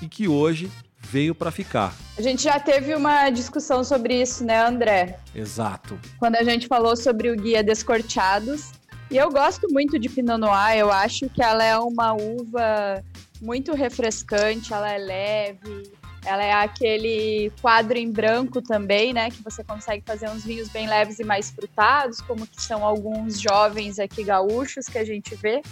e 0.00 0.08
que 0.08 0.28
hoje 0.28 0.70
veio 1.00 1.34
para 1.34 1.50
ficar. 1.50 1.94
A 2.16 2.22
gente 2.22 2.42
já 2.42 2.58
teve 2.58 2.94
uma 2.94 3.28
discussão 3.30 3.84
sobre 3.84 4.22
isso, 4.22 4.44
né, 4.44 4.64
André? 4.64 5.18
Exato. 5.34 5.98
Quando 6.18 6.36
a 6.36 6.42
gente 6.42 6.66
falou 6.66 6.96
sobre 6.96 7.30
o 7.30 7.36
guia 7.36 7.62
Descorteados. 7.62 8.72
E 9.10 9.18
eu 9.18 9.30
gosto 9.30 9.68
muito 9.70 9.98
de 9.98 10.08
Pinot 10.08 10.38
Noir, 10.38 10.78
eu 10.78 10.90
acho 10.90 11.28
que 11.28 11.42
ela 11.42 11.62
é 11.62 11.76
uma 11.78 12.14
uva 12.14 13.04
muito 13.40 13.74
refrescante, 13.74 14.72
ela 14.72 14.90
é 14.90 14.98
leve, 14.98 15.92
ela 16.24 16.42
é 16.42 16.52
aquele 16.52 17.52
quadro 17.60 17.98
em 17.98 18.10
branco 18.10 18.62
também, 18.62 19.12
né, 19.12 19.30
que 19.30 19.42
você 19.42 19.62
consegue 19.62 20.02
fazer 20.06 20.28
uns 20.28 20.44
vinhos 20.44 20.68
bem 20.68 20.88
leves 20.88 21.18
e 21.18 21.24
mais 21.24 21.50
frutados, 21.50 22.20
como 22.20 22.46
que 22.46 22.60
são 22.60 22.84
alguns 22.84 23.40
jovens 23.40 23.98
aqui 23.98 24.24
gaúchos 24.24 24.86
que 24.86 24.98
a 24.98 25.04
gente 25.04 25.34
vê. 25.34 25.62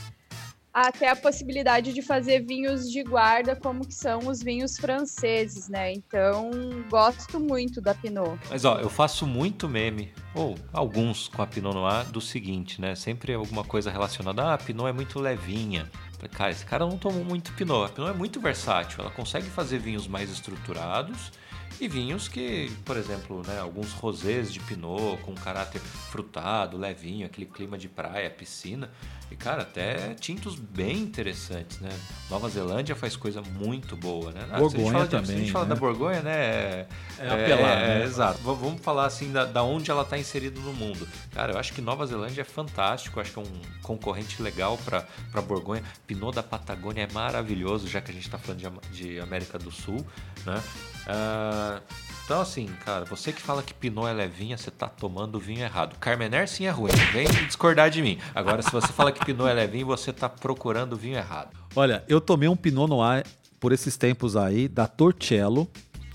Até 0.74 1.10
a 1.10 1.14
possibilidade 1.14 1.92
de 1.92 2.00
fazer 2.00 2.40
vinhos 2.40 2.90
de 2.90 3.02
guarda, 3.02 3.54
como 3.54 3.86
que 3.86 3.94
são 3.94 4.20
os 4.20 4.42
vinhos 4.42 4.78
franceses, 4.78 5.68
né? 5.68 5.92
Então, 5.92 6.50
gosto 6.88 7.38
muito 7.38 7.78
da 7.78 7.94
Pinot. 7.94 8.38
Mas 8.48 8.64
ó, 8.64 8.78
eu 8.80 8.88
faço 8.88 9.26
muito 9.26 9.68
meme, 9.68 10.10
ou 10.34 10.54
alguns 10.72 11.28
com 11.28 11.42
a 11.42 11.46
Pinot 11.46 11.74
Noir, 11.74 12.06
do 12.06 12.22
seguinte, 12.22 12.80
né? 12.80 12.94
Sempre 12.94 13.34
alguma 13.34 13.64
coisa 13.64 13.90
relacionada, 13.90 14.44
ah, 14.44 14.54
a 14.54 14.58
Pinot 14.58 14.88
é 14.88 14.92
muito 14.94 15.20
levinha. 15.20 15.90
Falei, 16.22 16.36
Cara, 16.36 16.50
esse 16.52 16.64
cara 16.64 16.86
não 16.86 16.96
tomou 16.96 17.24
muito 17.24 17.52
Pinot. 17.54 17.86
A 17.86 17.88
Pinot 17.88 18.10
é 18.10 18.14
muito 18.14 18.40
versátil, 18.40 19.00
ela 19.00 19.10
consegue 19.10 19.48
fazer 19.48 19.78
vinhos 19.78 20.06
mais 20.06 20.30
estruturados 20.30 21.32
E 21.80 21.88
vinhos 21.88 22.28
que, 22.28 22.70
por 22.84 22.96
exemplo, 22.96 23.42
né, 23.46 23.58
alguns 23.58 23.92
rosés 23.92 24.52
de 24.52 24.60
Pinot 24.60 25.18
com 25.22 25.34
caráter 25.34 25.80
frutado, 25.80 26.76
levinho, 26.78 27.26
aquele 27.26 27.46
clima 27.46 27.76
de 27.76 27.88
praia, 27.88 28.30
piscina. 28.30 28.88
E, 29.30 29.34
cara, 29.36 29.62
até 29.62 30.12
tintos 30.14 30.54
bem 30.56 30.98
interessantes, 30.98 31.80
né? 31.80 31.88
Nova 32.30 32.48
Zelândia 32.50 32.94
faz 32.94 33.16
coisa 33.16 33.40
muito 33.40 33.96
boa, 33.96 34.30
né? 34.30 34.42
Ah, 34.52 34.58
se 34.58 34.64
a 34.64 34.68
gente 34.68 34.72
Borgonha 34.76 34.92
fala, 34.92 35.04
de- 35.04 35.10
se 35.10 35.16
a 35.16 35.20
também, 35.22 35.38
gente 35.38 35.52
fala 35.52 35.64
né? 35.64 35.68
da 35.70 35.80
Borgonha, 35.80 36.20
né? 36.22 36.32
É, 36.36 36.86
É 37.18 37.28
apelar, 37.28 37.76
né? 37.76 38.04
exato. 38.04 38.38
Vamos 38.42 38.80
falar 38.82 39.06
assim 39.06 39.32
da, 39.32 39.44
da 39.46 39.62
onde 39.62 39.90
ela 39.90 40.02
está 40.02 40.18
inserida 40.18 40.60
no 40.60 40.74
mundo. 40.74 41.08
Cara, 41.32 41.52
eu 41.54 41.58
acho 41.58 41.72
que 41.72 41.80
Nova 41.80 42.06
Zelândia 42.06 42.42
é 42.42 42.44
fantástico, 42.44 43.18
acho 43.20 43.32
que 43.32 43.38
é 43.38 43.42
um 43.42 43.80
concorrente 43.82 44.40
legal 44.42 44.78
para 44.84 45.40
Borgonha. 45.40 45.82
Pinot 46.06 46.34
da 46.34 46.42
Patagônia 46.42 47.08
é 47.10 47.12
maravilhoso, 47.12 47.88
já 47.88 48.02
que 48.02 48.10
a 48.10 48.14
gente 48.14 48.26
está 48.26 48.38
falando 48.38 48.60
de, 48.92 48.96
de 49.14 49.18
América 49.20 49.58
do 49.58 49.70
Sul, 49.70 50.06
né? 50.44 50.62
Ah, 51.06 51.80
então, 52.24 52.40
assim, 52.40 52.66
cara, 52.84 53.04
você 53.04 53.32
que 53.32 53.42
fala 53.42 53.62
que 53.62 53.74
Pinot 53.74 54.06
é 54.08 54.12
levinha, 54.12 54.56
você 54.56 54.70
tá 54.70 54.88
tomando 54.88 55.38
vinho 55.38 55.60
errado. 55.60 55.98
Carmener 55.98 56.48
sim 56.48 56.66
é 56.66 56.70
ruim, 56.70 56.92
vem 57.12 57.26
discordar 57.46 57.90
de 57.90 58.00
mim. 58.00 58.18
Agora, 58.34 58.62
se 58.62 58.70
você 58.70 58.92
fala 58.92 59.10
que 59.10 59.24
Pinot 59.24 59.48
é 59.50 59.52
levinho, 59.52 59.86
você 59.86 60.12
tá 60.12 60.28
procurando 60.28 60.96
vinho 60.96 61.16
errado. 61.16 61.50
Olha, 61.74 62.04
eu 62.08 62.20
tomei 62.20 62.48
um 62.48 62.56
Pinot 62.56 62.88
Noir 62.88 63.24
por 63.58 63.72
esses 63.72 63.96
tempos 63.96 64.36
aí, 64.36 64.68
da 64.68 64.86
Torcello, 64.86 65.68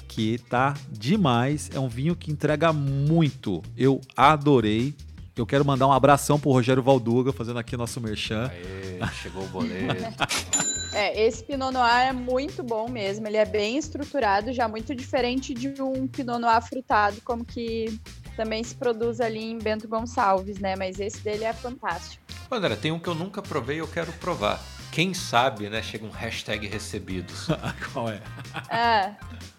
que 0.08 0.40
tá 0.50 0.74
demais. 0.90 1.70
É 1.74 1.80
um 1.80 1.90
vinho 1.90 2.16
que 2.16 2.32
entrega 2.32 2.72
muito. 2.72 3.62
Eu 3.78 4.02
adorei. 4.16 4.96
Eu 5.36 5.46
quero 5.46 5.64
mandar 5.64 5.88
um 5.88 5.94
abração 5.94 6.40
pro 6.40 6.50
Rogério 6.52 6.82
Valduga, 6.82 7.32
fazendo 7.32 7.60
aqui 7.60 7.78
nosso 7.78 8.02
merchan. 8.02 8.50
Aê, 8.50 9.08
chegou 9.22 9.44
o 9.44 9.48
boleto. 9.48 10.04
É, 10.94 11.26
esse 11.26 11.44
Pinot 11.44 11.72
Noir 11.72 12.08
é 12.08 12.14
muito 12.14 12.64
bom 12.64 12.88
mesmo. 12.90 13.28
Ele 13.28 13.38
é 13.38 13.46
bem 13.46 13.78
estruturado, 13.78 14.54
já 14.54 14.68
muito 14.68 14.96
diferente 14.96 15.54
de 15.54 15.82
um 15.82 16.08
Pinot 16.08 16.40
Noir 16.40 16.62
frutado, 16.62 17.20
como 17.22 17.44
que 17.46 18.00
também 18.36 18.64
se 18.64 18.76
produz 18.76 19.20
ali 19.20 19.44
em 19.44 19.58
Bento 19.58 19.88
Gonçalves, 19.88 20.60
né? 20.60 20.76
Mas 20.76 21.00
esse 21.00 21.20
dele 21.22 21.44
é 21.44 21.54
fantástico. 21.54 22.24
André, 22.50 22.76
tem 22.76 22.92
um 22.92 23.00
que 23.00 23.10
eu 23.10 23.16
nunca 23.16 23.42
provei 23.42 23.78
e 23.78 23.80
eu 23.80 23.88
quero 23.88 24.12
provar. 24.14 24.64
Quem 24.92 25.14
sabe, 25.14 25.70
né? 25.70 25.82
Chega 25.82 26.06
um 26.06 26.10
hashtag 26.10 26.68
recebidos. 26.68 27.48
Qual 27.92 28.10
é? 28.10 28.22
Ah, 28.70 29.14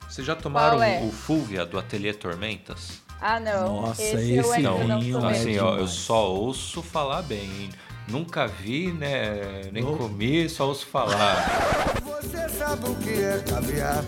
Vocês 0.08 0.26
já 0.26 0.34
tomaram 0.34 0.82
é? 0.82 1.02
o 1.02 1.10
Fúvia 1.10 1.66
do 1.66 1.78
Ateliê 1.78 2.14
Tormentas? 2.14 3.02
ah 3.20 3.38
não. 3.38 3.82
Nossa, 3.82 4.02
esse, 4.02 4.32
eu 4.34 4.40
esse 4.40 4.54
ainda 4.54 4.70
não 4.70 5.00
tomei. 5.00 5.12
é 5.12 5.30
assim, 5.30 5.58
ó, 5.58 5.76
eu 5.76 5.86
só 5.86 6.32
ouço 6.32 6.82
falar 6.82 7.22
bem. 7.22 7.70
Nunca 8.10 8.46
vi, 8.46 8.92
né? 8.92 9.62
Nem 9.72 9.84
Oh. 9.84 9.96
comi, 9.96 10.48
só 10.48 10.66
ouço 10.68 10.86
falar. 10.86 11.94
Você 12.04 12.48
sabe 12.48 12.88
o 12.88 12.94
que 12.96 13.10
é 13.22 13.38
caviar? 13.48 14.04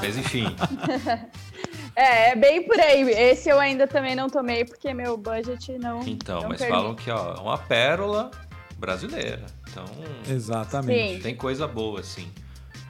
Mas 0.00 0.16
enfim, 0.18 0.44
É, 1.96 2.30
é 2.30 2.34
bem 2.36 2.66
por 2.66 2.78
aí. 2.78 3.02
Esse 3.08 3.48
eu 3.48 3.58
ainda 3.60 3.86
também 3.86 4.16
não 4.16 4.28
tomei, 4.28 4.64
porque 4.64 4.92
meu 4.92 5.16
budget 5.16 5.78
não. 5.78 6.02
então, 6.02 6.42
não 6.42 6.48
mas 6.48 6.58
permite. 6.58 6.76
falam 6.76 6.94
que 6.96 7.08
ó, 7.10 7.34
é 7.36 7.40
uma 7.40 7.56
pérola 7.56 8.32
brasileira. 8.76 9.46
Então, 9.70 9.84
Exatamente. 10.28 11.16
Sim. 11.16 11.22
tem 11.22 11.36
coisa 11.36 11.68
boa, 11.68 12.00
assim. 12.00 12.28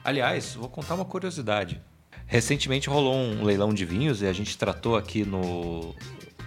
Aliás, 0.03 0.55
vou 0.55 0.67
contar 0.69 0.95
uma 0.95 1.05
curiosidade. 1.05 1.79
Recentemente 2.25 2.89
rolou 2.89 3.13
um 3.15 3.43
leilão 3.43 3.71
de 3.75 3.85
vinhos 3.85 4.23
e 4.23 4.27
a 4.27 4.33
gente 4.33 4.57
tratou 4.57 4.95
aqui 4.97 5.23
no. 5.23 5.93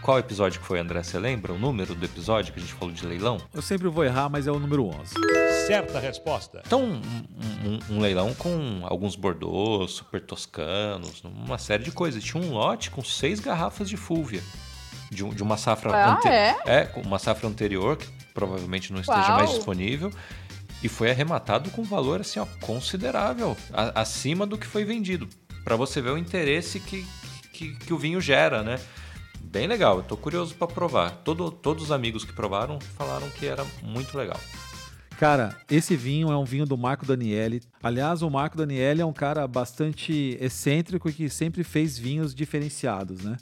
Qual 0.03 0.19
episódio 0.19 0.61
que 0.61 0.67
foi, 0.67 0.79
André? 0.79 1.03
Você 1.03 1.19
lembra 1.19 1.53
o 1.53 1.59
número 1.59 1.95
do 1.95 2.05
episódio 2.05 2.53
que 2.53 2.59
a 2.59 2.63
gente 2.63 2.73
falou 2.75 2.95
de 2.95 3.05
leilão? 3.07 3.39
Eu 3.53 3.61
sempre 3.61 3.89
vou 3.89 4.05
errar, 4.05 4.29
mas 4.31 4.47
é 4.47 4.51
o 4.53 4.59
número 4.59 4.87
11. 4.87 5.13
Certa 5.67 5.99
resposta. 6.01 6.63
Então, 6.67 6.83
um, 6.83 7.69
um- 7.91 7.97
um 7.97 8.01
leilão 8.01 8.33
com 8.35 8.81
alguns 8.85 9.17
bordeaux, 9.17 9.93
super 9.93 10.21
toscanos, 10.25 11.23
uma 11.25 11.59
série 11.59 11.83
de 11.85 11.91
coisas. 11.93 12.23
Tinha 12.25 12.43
um 12.43 12.53
lote 12.53 12.91
com 12.91 13.05
seis 13.05 13.39
garrafas 13.39 13.89
de 13.89 13.97
fúvia. 13.97 14.43
De, 15.11 15.25
de 15.25 15.43
uma 15.43 15.57
safra 15.57 15.91
Ah, 15.95 16.13
ante- 16.15 16.29
é? 16.29 16.85
com 16.85 17.01
uma 17.03 17.19
safra 17.19 17.49
anterior, 17.49 17.97
que 17.97 18.07
provavelmente 18.35 18.93
não 18.93 19.01
esteja 19.01 19.21
Uau. 19.29 19.37
mais 19.39 19.51
disponível. 19.51 20.11
E 20.83 20.89
foi 20.89 21.11
arrematado 21.11 21.71
com 21.71 21.83
um 21.83 21.85
valor 21.85 22.21
assim, 22.21 22.39
ó, 22.39 22.47
considerável, 22.61 23.57
a- 23.73 24.01
acima 24.01 24.47
do 24.47 24.57
que 24.57 24.67
foi 24.67 24.85
vendido. 24.85 25.29
Para 25.65 25.77
você 25.77 26.01
ver 26.01 26.11
o 26.11 26.19
interesse 26.19 26.79
que, 26.81 27.07
que, 27.53 27.75
que 27.77 27.93
o 27.93 27.99
vinho 27.99 28.21
gera, 28.21 28.63
né? 28.63 28.79
Bem 29.51 29.67
legal, 29.67 29.97
eu 29.97 30.03
tô 30.03 30.15
curioso 30.15 30.55
para 30.55 30.67
provar. 30.67 31.23
Todo, 31.25 31.51
todos 31.51 31.85
os 31.85 31.91
amigos 31.91 32.23
que 32.23 32.35
provaram 32.35 32.79
falaram 32.99 33.31
que 33.31 33.47
era 33.47 33.65
muito 33.83 34.17
legal. 34.17 34.39
Cara, 35.19 35.57
esse 35.71 35.97
vinho 35.97 36.31
é 36.31 36.37
um 36.37 36.45
vinho 36.45 36.67
do 36.67 36.77
Marco 36.77 37.07
Daniele. 37.07 37.63
Aliás, 37.83 38.21
o 38.21 38.29
Marco 38.29 38.59
Daniele 38.59 39.01
é 39.01 39.07
um 39.07 39.13
cara 39.13 39.49
bastante 39.49 40.37
excêntrico 40.39 41.09
e 41.09 41.13
que 41.15 41.31
sempre 41.31 41.65
fez 41.65 41.99
vinhos 41.99 42.35
diferenciados, 42.35 43.25
né? 43.25 43.39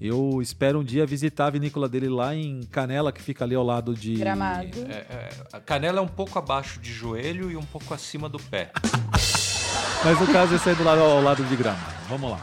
Eu 0.00 0.40
espero 0.40 0.80
um 0.80 0.84
dia 0.84 1.06
visitar 1.06 1.46
a 1.46 1.50
vinícola 1.50 1.90
dele 1.90 2.08
lá 2.08 2.34
em 2.34 2.62
Canela, 2.62 3.12
que 3.12 3.22
fica 3.22 3.44
ali 3.44 3.54
ao 3.54 3.62
lado 3.62 3.94
de. 3.94 4.14
Gramado. 4.14 4.78
É, 4.88 4.94
é, 4.94 5.28
a 5.52 5.60
canela 5.60 5.98
é 5.98 6.02
um 6.02 6.08
pouco 6.08 6.38
abaixo 6.38 6.80
de 6.80 6.92
joelho 6.92 7.50
e 7.50 7.56
um 7.56 7.62
pouco 7.62 7.92
acima 7.92 8.30
do 8.30 8.38
pé. 8.38 8.72
Mas 10.02 10.18
no 10.18 10.26
caso, 10.32 10.54
esse 10.54 10.70
aí 10.70 10.74
do 10.74 10.82
lado, 10.82 11.00
ao 11.00 11.22
lado 11.22 11.44
de 11.44 11.54
Gramado. 11.54 11.94
Vamos 12.08 12.30
lá. 12.30 12.40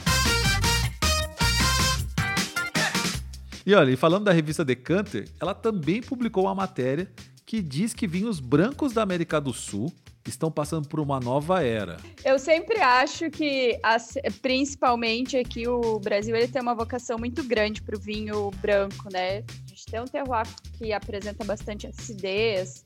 E 3.65 3.74
olha, 3.75 3.91
e 3.91 3.96
falando 3.96 4.25
da 4.25 4.32
revista 4.32 4.65
Decanter, 4.65 5.27
ela 5.39 5.53
também 5.53 6.01
publicou 6.01 6.46
uma 6.46 6.56
matéria 6.56 7.12
que 7.46 7.62
diz 7.62 7.94
que 7.94 8.08
vinhos 8.08 8.39
brancos 8.39 8.94
da 8.94 9.03
América 9.03 9.39
do 9.39 9.53
Sul 9.53 9.91
estão 10.27 10.51
passando 10.51 10.88
por 10.88 11.00
uma 11.00 11.20
nova 11.20 11.63
era. 11.63 11.98
Eu 12.24 12.38
sempre 12.39 12.80
acho 12.80 13.30
que, 13.30 13.77
as- 13.84 14.13
principalmente 14.41 15.36
aqui, 15.36 15.68
o 15.68 16.00
Brasil 16.00 16.36
ele 16.36 16.48
tem 16.48 16.62
uma 16.62 16.75
vocação 16.75 17.18
muito 17.18 17.44
grande 17.44 17.82
para 17.82 17.98
o 17.98 18.00
vinho 18.00 18.51
branco, 18.62 19.10
né? 19.12 19.39
A 19.39 19.70
gente 19.70 19.86
tem 19.89 20.00
um 20.00 20.06
terroir 20.06 20.48
que 20.77 20.94
apresenta 20.94 21.44
bastante 21.44 21.88
acidez, 21.88 22.86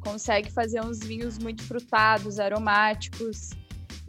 consegue 0.00 0.50
fazer 0.50 0.80
uns 0.84 0.98
vinhos 1.00 1.38
muito 1.38 1.62
frutados, 1.62 2.38
aromáticos. 2.38 3.50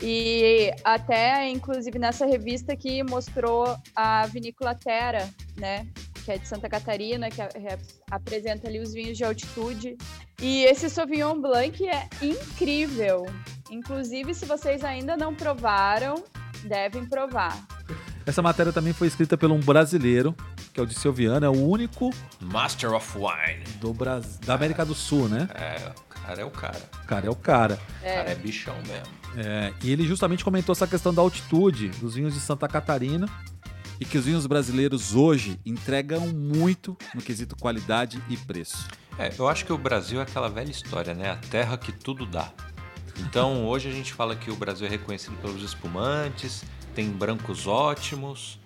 E 0.01 0.71
até, 0.83 1.49
inclusive, 1.49 1.97
nessa 1.97 2.25
revista 2.25 2.73
aqui 2.73 3.03
mostrou 3.03 3.77
a 3.95 4.25
vinícola 4.27 4.75
Terra, 4.75 5.29
né? 5.57 5.87
Que 6.23 6.33
é 6.33 6.37
de 6.37 6.47
Santa 6.47 6.67
Catarina, 6.67 7.29
que 7.29 7.41
apresenta 8.09 8.67
ali 8.67 8.79
os 8.79 8.93
vinhos 8.93 9.17
de 9.17 9.23
altitude. 9.23 9.97
E 10.41 10.63
esse 10.65 10.89
Sauvignon 10.89 11.39
Blanc 11.39 11.87
é 11.87 12.07
incrível. 12.21 13.25
Inclusive, 13.71 14.33
se 14.33 14.45
vocês 14.45 14.83
ainda 14.83 15.15
não 15.15 15.33
provaram, 15.33 16.23
devem 16.63 17.05
provar. 17.05 17.65
Essa 18.25 18.41
matéria 18.41 18.73
também 18.73 18.91
foi 18.91 19.07
escrita 19.07 19.37
por 19.37 19.51
um 19.51 19.59
brasileiro, 19.59 20.35
que 20.73 20.79
é 20.79 20.83
o 20.83 20.85
Disseu 20.85 21.13
Viana, 21.13 21.45
é 21.45 21.49
o 21.49 21.67
único 21.67 22.09
Master 22.41 22.93
of 22.93 23.15
Wine. 23.15 23.63
do 23.79 23.93
Brasil, 23.93 24.39
da 24.45 24.55
América 24.55 24.83
do 24.83 24.95
Sul, 24.95 25.29
né? 25.29 25.47
É, 25.53 25.89
o 25.89 26.14
cara 26.25 26.41
é 26.41 26.45
o 26.45 26.51
cara. 26.51 26.89
O 27.03 27.07
cara 27.07 27.27
é 27.27 27.29
o 27.29 27.35
cara. 27.35 27.79
O 27.99 28.03
cara 28.03 28.31
é 28.31 28.35
bichão 28.35 28.75
mesmo. 28.87 29.13
É, 29.37 29.73
e 29.83 29.91
ele 29.91 30.07
justamente 30.07 30.43
comentou 30.43 30.73
essa 30.73 30.87
questão 30.87 31.13
da 31.13 31.21
altitude 31.21 31.89
dos 31.89 32.15
vinhos 32.15 32.33
de 32.33 32.39
Santa 32.39 32.67
Catarina 32.67 33.27
e 33.99 34.05
que 34.05 34.17
os 34.17 34.25
vinhos 34.25 34.45
brasileiros 34.45 35.13
hoje 35.15 35.59
entregam 35.65 36.27
muito 36.27 36.97
no 37.13 37.21
quesito 37.21 37.55
qualidade 37.55 38.21
e 38.29 38.37
preço. 38.37 38.87
É, 39.19 39.31
eu 39.37 39.47
acho 39.47 39.65
que 39.65 39.71
o 39.71 39.77
Brasil 39.77 40.19
é 40.19 40.23
aquela 40.23 40.49
velha 40.49 40.71
história, 40.71 41.13
né? 41.13 41.31
A 41.31 41.35
terra 41.35 41.77
que 41.77 41.91
tudo 41.91 42.25
dá. 42.25 42.51
Então, 43.19 43.65
hoje 43.65 43.87
a 43.87 43.91
gente 43.91 44.11
fala 44.11 44.35
que 44.35 44.51
o 44.51 44.55
Brasil 44.55 44.87
é 44.87 44.89
reconhecido 44.89 45.37
pelos 45.41 45.63
espumantes, 45.63 46.63
tem 46.93 47.09
brancos 47.09 47.65
ótimos, 47.65 48.59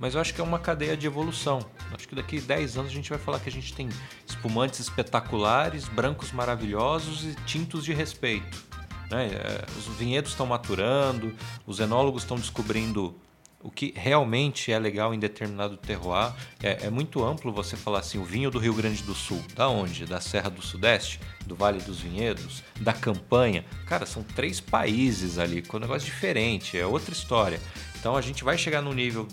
mas 0.00 0.14
eu 0.14 0.20
acho 0.20 0.32
que 0.34 0.40
é 0.40 0.44
uma 0.44 0.58
cadeia 0.58 0.96
de 0.96 1.06
evolução. 1.06 1.60
Acho 1.92 2.08
que 2.08 2.14
daqui 2.14 2.40
10 2.40 2.78
anos 2.78 2.90
a 2.90 2.94
gente 2.94 3.10
vai 3.10 3.18
falar 3.18 3.38
que 3.38 3.50
a 3.50 3.52
gente 3.52 3.74
tem 3.74 3.86
espumantes 4.26 4.80
espetaculares, 4.80 5.86
brancos 5.88 6.32
maravilhosos 6.32 7.22
e 7.22 7.34
tintos 7.44 7.84
de 7.84 7.92
respeito. 7.92 8.64
né? 9.10 9.26
É, 9.26 9.66
Os 9.76 9.86
vinhedos 9.98 10.30
estão 10.30 10.46
maturando, 10.46 11.36
os 11.66 11.78
enólogos 11.80 12.22
estão 12.22 12.38
descobrindo 12.38 13.14
o 13.62 13.70
que 13.70 13.92
realmente 13.94 14.72
é 14.72 14.78
legal 14.78 15.12
em 15.12 15.18
determinado 15.18 15.76
terroir. 15.76 16.32
É, 16.62 16.86
é 16.86 16.90
muito 16.90 17.22
amplo 17.22 17.52
você 17.52 17.76
falar 17.76 17.98
assim, 17.98 18.16
o 18.18 18.24
vinho 18.24 18.50
do 18.50 18.58
Rio 18.58 18.72
Grande 18.72 19.02
do 19.02 19.14
Sul. 19.14 19.44
Da 19.54 19.68
onde? 19.68 20.06
Da 20.06 20.18
Serra 20.18 20.48
do 20.48 20.62
Sudeste? 20.62 21.20
Do 21.44 21.54
Vale 21.54 21.78
dos 21.82 22.00
Vinhedos? 22.00 22.62
Da 22.80 22.94
Campanha? 22.94 23.66
Cara, 23.86 24.06
são 24.06 24.22
três 24.22 24.60
países 24.60 25.38
ali, 25.38 25.60
com 25.60 25.76
um 25.76 25.80
negócio 25.80 26.06
diferente, 26.06 26.78
é 26.78 26.86
outra 26.86 27.12
história. 27.12 27.60
Então 27.98 28.16
a 28.16 28.22
gente 28.22 28.42
vai 28.42 28.56
chegar 28.56 28.80
no 28.80 28.94
nível 28.94 29.28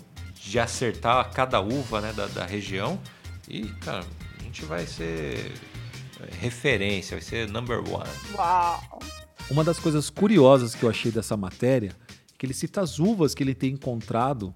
de 0.48 0.58
acertar 0.58 1.30
cada 1.30 1.60
uva 1.60 2.00
né, 2.00 2.12
da, 2.12 2.26
da 2.26 2.46
região 2.46 2.98
e, 3.46 3.66
cara, 3.80 4.04
a 4.38 4.42
gente 4.42 4.64
vai 4.64 4.86
ser 4.86 5.52
é, 6.20 6.34
referência, 6.40 7.16
vai 7.16 7.24
ser 7.24 7.48
number 7.50 7.78
one. 7.78 8.08
Uau! 8.34 8.98
Uma 9.50 9.62
das 9.62 9.78
coisas 9.78 10.08
curiosas 10.08 10.74
que 10.74 10.82
eu 10.82 10.88
achei 10.88 11.10
dessa 11.10 11.36
matéria 11.36 11.90
é 11.90 12.34
que 12.38 12.46
ele 12.46 12.54
cita 12.54 12.80
as 12.80 12.98
uvas 12.98 13.34
que 13.34 13.42
ele 13.42 13.54
tem 13.54 13.74
encontrado, 13.74 14.54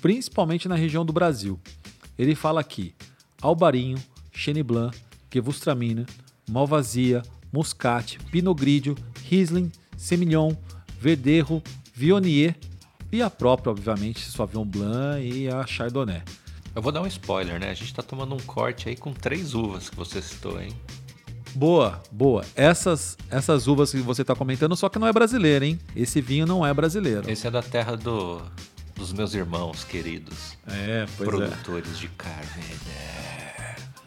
principalmente 0.00 0.68
na 0.68 0.74
região 0.74 1.04
do 1.06 1.12
Brasil. 1.12 1.58
Ele 2.18 2.34
fala 2.34 2.60
aqui 2.60 2.94
Albarinho, 3.40 4.02
Chenin 4.30 4.62
Blanc, 4.62 4.96
Gewürztraminer, 5.32 6.06
Malvasia, 6.48 7.22
Muscat, 7.50 8.18
Pinot 8.30 8.54
Grigio, 8.58 8.94
Riesling, 9.28 9.72
Semillon, 9.96 10.54
Verdejo, 11.00 11.62
Viognier 11.94 12.54
e 13.14 13.22
a 13.22 13.30
própria, 13.30 13.70
obviamente, 13.70 14.28
Sauvignon 14.28 14.64
Blanc 14.64 15.24
e 15.24 15.48
a 15.48 15.64
Chardonnay. 15.66 16.22
Eu 16.74 16.82
vou 16.82 16.90
dar 16.90 17.00
um 17.00 17.06
spoiler, 17.06 17.60
né? 17.60 17.70
A 17.70 17.74
gente 17.74 17.94
tá 17.94 18.02
tomando 18.02 18.34
um 18.34 18.40
corte 18.40 18.88
aí 18.88 18.96
com 18.96 19.12
três 19.12 19.54
uvas 19.54 19.88
que 19.88 19.94
você 19.94 20.20
citou, 20.20 20.60
hein? 20.60 20.72
Boa, 21.54 22.02
boa. 22.10 22.44
Essas, 22.56 23.16
essas 23.30 23.68
uvas 23.68 23.92
que 23.92 23.98
você 23.98 24.22
está 24.22 24.34
comentando, 24.34 24.74
só 24.74 24.88
que 24.88 24.98
não 24.98 25.06
é 25.06 25.12
brasileiro, 25.12 25.64
hein? 25.64 25.78
Esse 25.94 26.20
vinho 26.20 26.44
não 26.44 26.66
é 26.66 26.74
brasileiro. 26.74 27.30
Esse 27.30 27.46
é 27.46 27.50
da 27.50 27.62
terra 27.62 27.96
do, 27.96 28.42
dos 28.96 29.12
meus 29.12 29.34
irmãos 29.34 29.84
queridos. 29.84 30.58
É, 30.66 31.06
pois 31.16 31.28
produtores 31.28 31.92
é. 31.92 32.00
de 32.00 32.08
carne. 32.08 32.64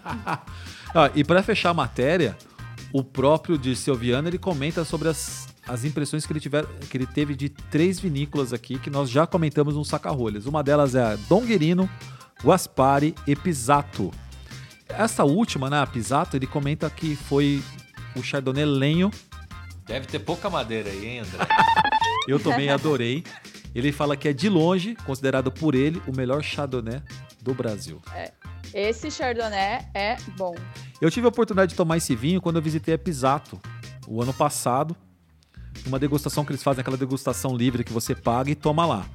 ah, 0.04 1.12
e 1.16 1.24
para 1.24 1.42
fechar 1.42 1.70
a 1.70 1.74
matéria, 1.74 2.38
o 2.92 3.02
próprio 3.02 3.58
Dirceu 3.58 3.96
Viana 3.96 4.28
ele 4.28 4.38
comenta 4.38 4.84
sobre 4.84 5.08
as, 5.08 5.48
as 5.68 5.84
impressões 5.84 6.26
que 6.26 6.32
ele, 6.32 6.40
tiver, 6.40 6.66
que 6.90 6.98
ele 6.98 7.06
teve 7.06 7.36
de 7.36 7.50
três 7.50 8.00
vinícolas 8.00 8.54
aqui 8.54 8.80
que 8.80 8.90
nós 8.90 9.10
já 9.10 9.28
comentamos 9.28 9.76
no 9.76 9.84
Saca-Rolhas. 9.84 10.46
Uma 10.46 10.64
delas 10.64 10.96
é 10.96 11.04
a 11.04 11.16
Donguerino, 11.28 11.90
Guaspari 12.44 13.14
e 13.26 13.36
Pisato. 13.36 14.12
Essa 14.88 15.26
última, 15.26 15.70
né, 15.70 15.82
a 15.82 15.88
Pisato, 15.88 16.38
ele 16.38 16.48
comenta 16.48 16.90
que 16.90 17.16
foi 17.16 17.62
o 18.16 18.24
Chardonnay 18.24 18.66
Lenho. 18.66 19.12
Deve 19.86 20.08
ter 20.08 20.20
pouca 20.20 20.50
madeira 20.50 20.90
aí, 20.90 21.06
hein, 21.06 21.20
André? 21.20 21.48
Eu 22.28 22.40
também 22.40 22.70
adorei. 22.70 23.24
Ele 23.74 23.92
fala 23.92 24.18
que 24.18 24.28
é 24.28 24.34
de 24.34 24.50
longe, 24.50 24.96
considerado 25.06 25.52
por 25.52 25.76
ele, 25.76 26.02
o 26.08 26.16
melhor 26.16 26.42
Chardonnay 26.42 27.02
do 27.42 27.54
Brasil. 27.54 28.02
É. 28.14 28.32
Esse 28.74 29.10
Chardonnay 29.10 29.86
é 29.94 30.18
bom. 30.38 30.56
Eu 31.00 31.10
tive 31.12 31.26
a 31.26 31.30
oportunidade 31.30 31.72
de 31.72 31.76
tomar 31.76 31.98
esse 31.98 32.16
vinho 32.16 32.42
quando 32.42 32.58
eu 32.58 32.62
visitei 32.62 32.96
a 32.96 32.98
Pisato, 32.98 33.60
o 34.08 34.22
ano 34.22 34.34
passado. 34.34 34.96
Uma 35.88 36.00
degustação 36.00 36.44
que 36.44 36.52
eles 36.52 36.62
fazem, 36.62 36.82
aquela 36.82 36.98
degustação 36.98 37.56
livre 37.56 37.84
que 37.84 37.94
você 37.94 38.14
paga 38.14 38.52
e 38.52 38.56
toma 38.56 38.86
lá. 38.86 39.06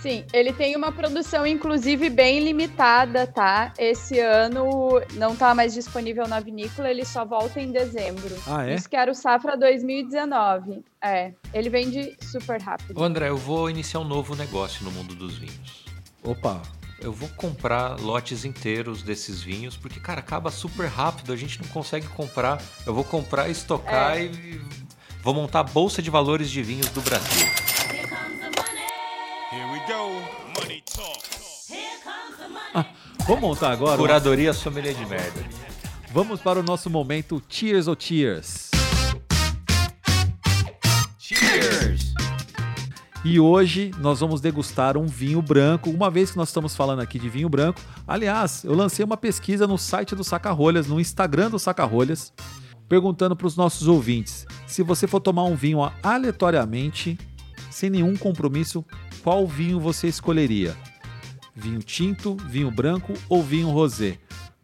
Sim, 0.00 0.24
ele 0.32 0.52
tem 0.52 0.76
uma 0.76 0.92
produção, 0.92 1.44
inclusive, 1.44 2.08
bem 2.08 2.38
limitada, 2.44 3.26
tá? 3.26 3.72
Esse 3.76 4.20
ano 4.20 5.02
não 5.14 5.34
tá 5.34 5.54
mais 5.56 5.74
disponível 5.74 6.28
na 6.28 6.38
vinícola, 6.38 6.88
ele 6.88 7.04
só 7.04 7.24
volta 7.24 7.60
em 7.60 7.72
dezembro. 7.72 8.36
Ah, 8.46 8.64
é? 8.64 8.76
Isso 8.76 8.88
que 8.88 8.94
era 8.94 9.10
o 9.10 9.14
Safra 9.14 9.56
2019. 9.56 10.84
É, 11.02 11.32
ele 11.52 11.68
vende 11.68 12.16
super 12.22 12.60
rápido. 12.62 12.98
Ô 12.98 13.02
André, 13.02 13.28
eu 13.28 13.36
vou 13.36 13.68
iniciar 13.68 13.98
um 13.98 14.04
novo 14.04 14.36
negócio 14.36 14.84
no 14.84 14.92
mundo 14.92 15.16
dos 15.16 15.36
vinhos. 15.36 15.84
Opa, 16.22 16.62
eu 17.00 17.12
vou 17.12 17.28
comprar 17.30 17.98
lotes 18.00 18.44
inteiros 18.44 19.02
desses 19.02 19.42
vinhos, 19.42 19.76
porque, 19.76 19.98
cara, 19.98 20.20
acaba 20.20 20.50
super 20.52 20.86
rápido, 20.86 21.32
a 21.32 21.36
gente 21.36 21.60
não 21.60 21.68
consegue 21.70 22.06
comprar. 22.06 22.62
Eu 22.86 22.94
vou 22.94 23.02
comprar, 23.02 23.48
estocar 23.48 24.16
é. 24.16 24.26
e 24.26 24.60
vou 25.22 25.34
montar 25.34 25.60
a 25.60 25.64
bolsa 25.64 26.00
de 26.00 26.10
valores 26.10 26.50
de 26.50 26.62
vinhos 26.62 26.88
do 26.90 27.00
Brasil. 27.00 27.48
Ah, 32.74 32.84
vamos 33.26 33.40
montar 33.40 33.72
agora? 33.72 33.96
Curadoria 33.96 34.52
sommelier 34.52 34.94
de 34.94 35.06
merda. 35.06 35.44
Vamos 36.12 36.40
para 36.40 36.60
o 36.60 36.62
nosso 36.62 36.88
momento 36.88 37.42
Cheers 37.48 37.86
ou 37.86 37.96
Cheers. 37.98 38.70
Cheers! 41.18 42.14
E 43.24 43.38
hoje 43.40 43.90
nós 43.98 44.20
vamos 44.20 44.40
degustar 44.40 44.96
um 44.96 45.06
vinho 45.06 45.42
branco. 45.42 45.90
Uma 45.90 46.10
vez 46.10 46.30
que 46.30 46.36
nós 46.36 46.48
estamos 46.48 46.74
falando 46.76 47.00
aqui 47.00 47.18
de 47.18 47.28
vinho 47.28 47.48
branco, 47.48 47.80
aliás, 48.06 48.64
eu 48.64 48.74
lancei 48.74 49.04
uma 49.04 49.16
pesquisa 49.16 49.66
no 49.66 49.76
site 49.76 50.14
do 50.14 50.22
Sacarolhas, 50.22 50.86
no 50.86 51.00
Instagram 51.00 51.50
do 51.50 51.58
Sacarolhas, 51.58 52.32
perguntando 52.88 53.36
para 53.36 53.46
os 53.46 53.56
nossos 53.56 53.86
ouvintes: 53.86 54.46
se 54.66 54.82
você 54.82 55.06
for 55.06 55.20
tomar 55.20 55.44
um 55.44 55.54
vinho 55.54 55.80
aleatoriamente, 56.02 57.18
sem 57.70 57.90
nenhum 57.90 58.16
compromisso, 58.16 58.84
qual 59.22 59.46
vinho 59.46 59.78
você 59.78 60.08
escolheria? 60.08 60.76
Vinho 61.54 61.80
tinto, 61.80 62.36
vinho 62.46 62.70
branco 62.70 63.12
ou 63.28 63.42
vinho 63.42 63.68
rosé? 63.68 64.18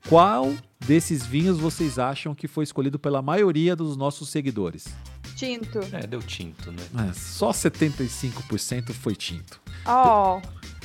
Qual 0.09 0.55
desses 0.87 1.25
vinhos 1.25 1.59
vocês 1.59 1.99
acham 1.99 2.35
que 2.35 2.47
foi 2.47 2.65
escolhido 2.65 2.99
pela 2.99 3.23
maioria 3.23 3.75
dos 3.75 3.97
nossos 3.97 4.29
seguidores? 4.29 4.87
Tinto. 5.35 5.81
É, 5.93 6.07
deu 6.07 6.23
tinto, 6.23 6.71
né? 6.71 6.83
É, 7.09 7.13
só 7.13 7.51
75% 7.51 8.93
foi 8.93 9.17
tinto. 9.17 9.61
Oh. 9.87 10.41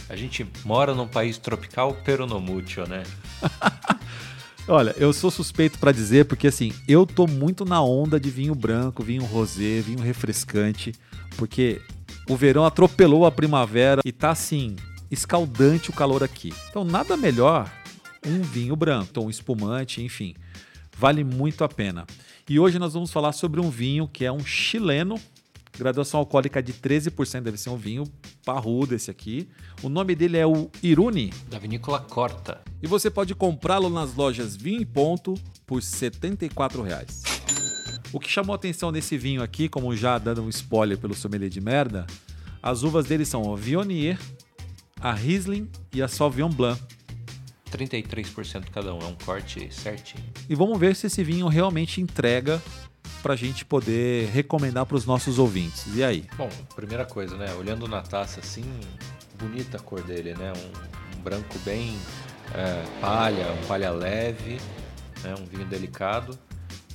A 0.10 0.15
gente 0.15 0.48
mora 0.65 0.96
num 0.96 1.08
país 1.08 1.38
tropical 1.38 1.93
peronomútil, 1.93 2.88
né? 2.88 3.03
Olha, 4.71 4.93
eu 4.99 5.11
sou 5.11 5.31
suspeito 5.31 5.79
para 5.79 5.91
dizer 5.91 6.25
porque 6.25 6.45
assim, 6.45 6.71
eu 6.88 7.03
tô 7.03 7.25
muito 7.25 7.65
na 7.65 7.81
onda 7.81 8.19
de 8.19 8.29
vinho 8.29 8.53
branco, 8.53 9.01
vinho 9.01 9.25
rosé, 9.25 9.81
vinho 9.81 9.99
refrescante, 9.99 10.93
porque 11.38 11.81
o 12.29 12.35
verão 12.35 12.63
atropelou 12.63 13.25
a 13.25 13.31
primavera 13.31 13.99
e 14.05 14.11
tá 14.11 14.29
assim, 14.29 14.75
escaldante 15.10 15.89
o 15.89 15.93
calor 15.93 16.23
aqui. 16.23 16.53
Então, 16.69 16.84
nada 16.84 17.17
melhor 17.17 17.67
um 18.23 18.43
vinho 18.43 18.75
branco, 18.75 19.19
um 19.19 19.27
espumante, 19.27 20.03
enfim. 20.03 20.36
Vale 20.95 21.23
muito 21.23 21.63
a 21.63 21.67
pena. 21.67 22.05
E 22.47 22.60
hoje 22.60 22.77
nós 22.77 22.93
vamos 22.93 23.12
falar 23.12 23.32
sobre 23.32 23.60
um 23.60 23.71
vinho 23.71 24.08
que 24.08 24.23
é 24.23 24.32
um 24.32 24.45
chileno, 24.45 25.19
graduação 25.79 26.19
alcoólica 26.19 26.61
de 26.61 26.73
13%, 26.73 27.41
deve 27.41 27.57
ser 27.57 27.69
um 27.69 27.77
vinho 27.77 28.03
parrudo 28.45 28.93
esse 28.93 29.09
aqui. 29.09 29.49
O 29.81 29.89
nome 29.89 30.13
dele 30.13 30.37
é 30.37 30.45
o 30.45 30.69
Irune. 30.83 31.33
Da 31.49 31.57
vinícola 31.57 31.99
Corta. 32.01 32.61
E 32.83 32.87
você 32.87 33.09
pode 33.09 33.33
comprá-lo 33.33 33.89
nas 33.89 34.13
lojas 34.13 34.55
Vinho 34.55 34.81
em 34.81 34.85
Ponto 34.85 35.33
por 35.65 35.81
74 35.81 36.83
reais. 36.83 37.23
O 38.11 38.19
que 38.19 38.29
chamou 38.29 38.53
atenção 38.53 38.91
nesse 38.91 39.17
vinho 39.17 39.41
aqui, 39.41 39.69
como 39.69 39.95
já 39.95 40.17
dando 40.17 40.41
um 40.41 40.49
spoiler 40.49 40.97
pelo 40.97 41.13
sommelier 41.13 41.49
de 41.49 41.61
merda, 41.61 42.05
as 42.61 42.83
uvas 42.83 43.05
dele 43.05 43.23
são 43.23 43.53
a 43.53 43.55
Viognier, 43.55 44.19
a 44.99 45.13
Riesling 45.13 45.69
e 45.93 46.01
a 46.01 46.07
Sauvignon 46.07 46.49
Blanc. 46.49 46.81
33% 47.71 48.65
cada 48.71 48.93
um, 48.93 48.99
é 48.99 49.05
um 49.05 49.15
corte 49.15 49.73
certinho. 49.73 50.23
E 50.49 50.55
vamos 50.55 50.77
ver 50.79 50.95
se 50.95 51.07
esse 51.07 51.23
vinho 51.23 51.47
realmente 51.47 52.01
entrega 52.01 52.61
para 53.21 53.34
a 53.34 53.38
gente 53.38 53.65
poder 53.65 54.29
recomendar 54.29 54.86
para 54.86 54.95
os 54.95 55.05
nossos 55.05 55.39
ouvintes. 55.39 55.86
E 55.95 56.03
aí? 56.03 56.25
Bom, 56.38 56.49
primeira 56.75 57.05
coisa, 57.05 57.38
né? 57.38 57.53
Olhando 57.55 57.88
na 57.88 58.01
taça 58.01 58.39
assim, 58.39 58.65
bonita 59.38 59.77
a 59.77 59.79
cor 59.79 60.01
dele, 60.01 60.34
né? 60.36 60.53
Um, 60.53 61.17
um 61.17 61.21
branco 61.21 61.58
bem 61.60 61.97
é, 62.53 62.84
palha, 62.99 63.51
um 63.51 63.67
palha 63.67 63.91
leve, 63.91 64.60
né? 65.23 65.36
um 65.39 65.45
vinho 65.45 65.65
delicado. 65.65 66.38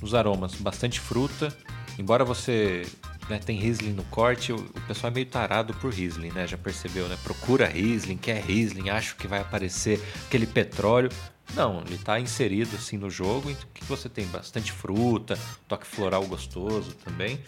Os 0.01 0.13
aromas, 0.13 0.55
bastante 0.55 0.99
fruta. 0.99 1.55
Embora 1.97 2.25
você 2.25 2.85
né, 3.29 3.39
tem 3.39 3.57
Riesling 3.57 3.93
no 3.93 4.03
corte, 4.05 4.51
o, 4.51 4.57
o, 4.57 4.81
pessoal 4.87 5.11
é 5.11 5.13
meio 5.13 5.25
tarado 5.25 5.73
por 5.75 5.91
Riesling, 5.91 6.31
né? 6.31 6.45
Já 6.45 6.57
percebeu, 6.57 7.07
né? 7.07 7.17
Procura 7.23 7.67
Riesling, 7.67 8.17
quer 8.17 8.41
Riesling, 8.43 8.89
acho 8.89 9.15
que 9.15 9.27
vai 9.27 9.39
aparecer 9.39 10.01
aquele 10.27 10.45
petróleo. 10.45 11.09
Não, 11.53 11.81
ele 11.81 11.95
está 11.95 12.19
inserido 12.19 12.75
assim 12.75 12.97
no 12.97 13.09
jogo, 13.09 13.49
em 13.49 13.55
que 13.73 13.83
você 13.85 14.09
tem 14.09 14.25
bastante 14.27 14.71
fruta, 14.71 15.37
toque 15.67 15.85
floral 15.85 16.25
gostoso 16.25 16.93
também. 17.03 17.39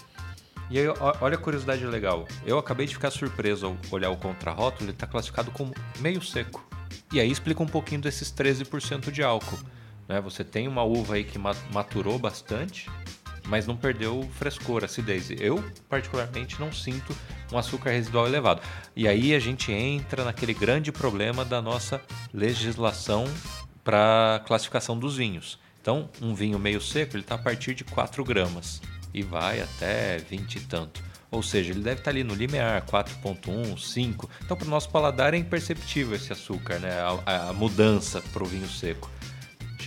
E 0.70 0.78
aí, 0.78 0.88
olha 1.22 1.36
a 1.36 1.40
curiosidade 1.40 1.86
legal. 1.86 2.28
Eu 2.46 2.58
acabei 2.58 2.86
de 2.86 2.94
ficar 2.94 3.10
surpreso 3.10 3.66
ao 3.68 3.78
olhar 3.90 4.10
o 4.10 4.18
contrarótulo, 4.18 4.86
ele 4.86 4.92
está 4.92 5.08
classificado 5.08 5.50
como 5.52 5.74
meio 6.00 6.22
seco. 6.22 6.66
E 7.12 7.20
aí 7.22 7.32
explica 7.32 7.64
um 7.64 7.68
pouquinho 7.68 8.02
desses 8.02 8.32
13% 8.32 9.12
de 9.12 9.24
álcool. 9.24 9.58
Né? 10.08 10.20
Você 10.22 10.44
tem 10.44 10.68
uma 10.68 10.84
uva 10.84 11.16
aí 11.16 11.24
que 11.24 11.40
maturou 11.40 12.20
bastante, 12.20 12.90
mas 13.48 13.66
não 13.66 13.78
perdeu 13.78 14.30
frescor, 14.34 14.84
acidez. 14.84 15.30
Eu, 15.32 15.64
particularmente, 15.88 16.60
não 16.60 16.72
sinto 16.72 17.16
um 17.52 17.58
açúcar 17.58 17.92
residual 17.92 18.28
elevado. 18.28 18.62
E 18.94 19.08
aí 19.08 19.34
a 19.34 19.40
gente 19.40 19.72
entra 19.72 20.26
naquele 20.26 20.54
grande 20.54 20.92
problema 20.92 21.46
da 21.46 21.62
nossa 21.62 22.02
legislação 22.34 23.26
para 23.88 24.43
classificação 24.45 25.00
dos 25.00 25.15
vinhos. 25.15 25.58
Então, 25.82 26.10
um 26.21 26.36
vinho 26.36 26.60
meio 26.60 26.82
seco 26.82 27.15
ele 27.15 27.23
está 27.23 27.36
a 27.36 27.38
partir 27.38 27.73
de 27.73 27.86
4 27.86 28.21
gramas 28.26 28.82
e 29.13 29.23
vai 29.23 29.62
até 29.62 30.17
20 30.17 30.56
e 30.58 30.60
tanto. 30.60 31.02
Ou 31.32 31.41
seja, 31.41 31.71
ele 31.71 31.80
deve 31.80 32.02
estar 32.02 32.04
tá 32.04 32.10
ali 32.10 32.21
no 32.21 32.34
limiar 32.34 32.86
4.1, 32.86 33.80
5. 33.80 34.30
Então, 34.43 34.58
para 34.58 34.67
o 34.67 34.69
nosso 34.69 34.89
paladar 34.89 35.34
é 35.34 35.38
imperceptível 35.38 36.17
esse 36.17 36.34
açúcar, 36.34 36.80
né? 36.80 36.91
a, 37.26 37.47
a 37.47 37.54
mudança 37.54 38.21
para 38.34 38.43
o 38.43 38.45
vinho 38.45 38.67
seco 38.67 39.10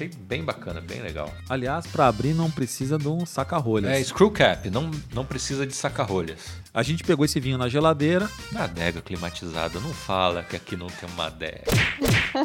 achei 0.00 0.08
bem 0.08 0.42
bacana, 0.42 0.80
bem 0.80 1.02
legal. 1.02 1.32
Aliás, 1.48 1.86
para 1.86 2.06
abrir 2.06 2.32
não 2.32 2.50
precisa 2.50 2.96
de 2.96 3.06
um 3.06 3.26
saca-rolhas. 3.26 3.90
É, 3.90 4.02
screw 4.02 4.30
cap, 4.30 4.70
não, 4.70 4.90
não 5.12 5.24
precisa 5.24 5.66
de 5.66 5.74
saca-rolhas. 5.74 6.40
A 6.72 6.82
gente 6.82 7.04
pegou 7.04 7.24
esse 7.24 7.38
vinho 7.38 7.58
na 7.58 7.68
geladeira. 7.68 8.30
Na 8.52 8.64
adega 8.64 9.02
climatizada, 9.02 9.78
não 9.80 9.92
fala 9.92 10.42
que 10.42 10.56
aqui 10.56 10.76
não 10.76 10.86
tem 10.86 11.08
uma 11.10 11.26
adega. 11.26 11.64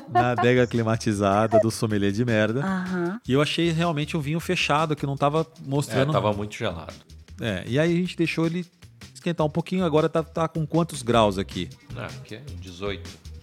na 0.09 0.31
adega 0.31 0.67
climatizada 0.67 1.59
do 1.59 1.71
sommelier 1.71 2.11
de 2.11 2.25
merda. 2.25 2.59
Uhum. 2.59 3.19
E 3.27 3.31
eu 3.31 3.41
achei 3.41 3.71
realmente 3.71 4.17
um 4.17 4.19
vinho 4.19 4.39
fechado, 4.39 4.95
que 4.95 5.05
não 5.05 5.15
tava 5.15 5.47
mostrando... 5.65 6.09
É, 6.09 6.13
tava 6.13 6.33
muito 6.33 6.55
gelado. 6.55 6.93
É, 7.39 7.63
e 7.67 7.79
aí 7.79 7.93
a 7.93 7.95
gente 7.95 8.17
deixou 8.17 8.45
ele 8.45 8.65
esquentar 9.13 9.45
um 9.45 9.49
pouquinho, 9.49 9.85
agora 9.85 10.09
tá, 10.09 10.23
tá 10.23 10.47
com 10.47 10.65
quantos 10.65 11.01
graus 11.01 11.37
aqui? 11.37 11.69
Ah, 11.95 12.07
aqui 12.07 12.35
é 12.35 12.41
18. 12.59 13.34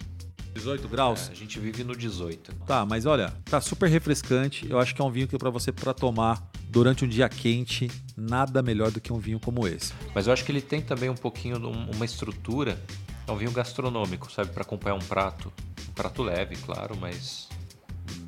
18 0.54 0.88
graus? 0.88 1.28
É, 1.28 1.32
a 1.32 1.34
gente 1.34 1.58
vive 1.58 1.82
no 1.84 1.96
18. 1.96 2.54
Tá, 2.66 2.84
mas 2.84 3.06
olha, 3.06 3.32
tá 3.44 3.60
super 3.60 3.88
refrescante. 3.88 4.68
Eu 4.68 4.78
acho 4.78 4.94
que 4.94 5.00
é 5.00 5.04
um 5.04 5.10
vinho 5.10 5.26
que 5.26 5.36
para 5.38 5.50
você 5.50 5.72
para 5.72 5.94
tomar 5.94 6.50
durante 6.68 7.04
um 7.04 7.08
dia 7.08 7.28
quente, 7.28 7.90
nada 8.16 8.62
melhor 8.62 8.90
do 8.90 9.00
que 9.00 9.12
um 9.12 9.18
vinho 9.18 9.40
como 9.40 9.66
esse. 9.66 9.92
Mas 10.14 10.26
eu 10.26 10.32
acho 10.32 10.44
que 10.44 10.52
ele 10.52 10.60
tem 10.62 10.80
também 10.80 11.08
um 11.08 11.14
pouquinho 11.14 11.56
uma 11.94 12.04
estrutura. 12.04 12.78
É 13.26 13.32
um 13.32 13.36
vinho 13.36 13.52
gastronômico, 13.52 14.30
sabe, 14.32 14.50
para 14.50 14.62
acompanhar 14.62 14.96
um 14.96 15.00
prato, 15.00 15.52
um 15.88 15.92
prato 15.92 16.22
leve, 16.22 16.56
claro, 16.56 16.96
mas 17.00 17.48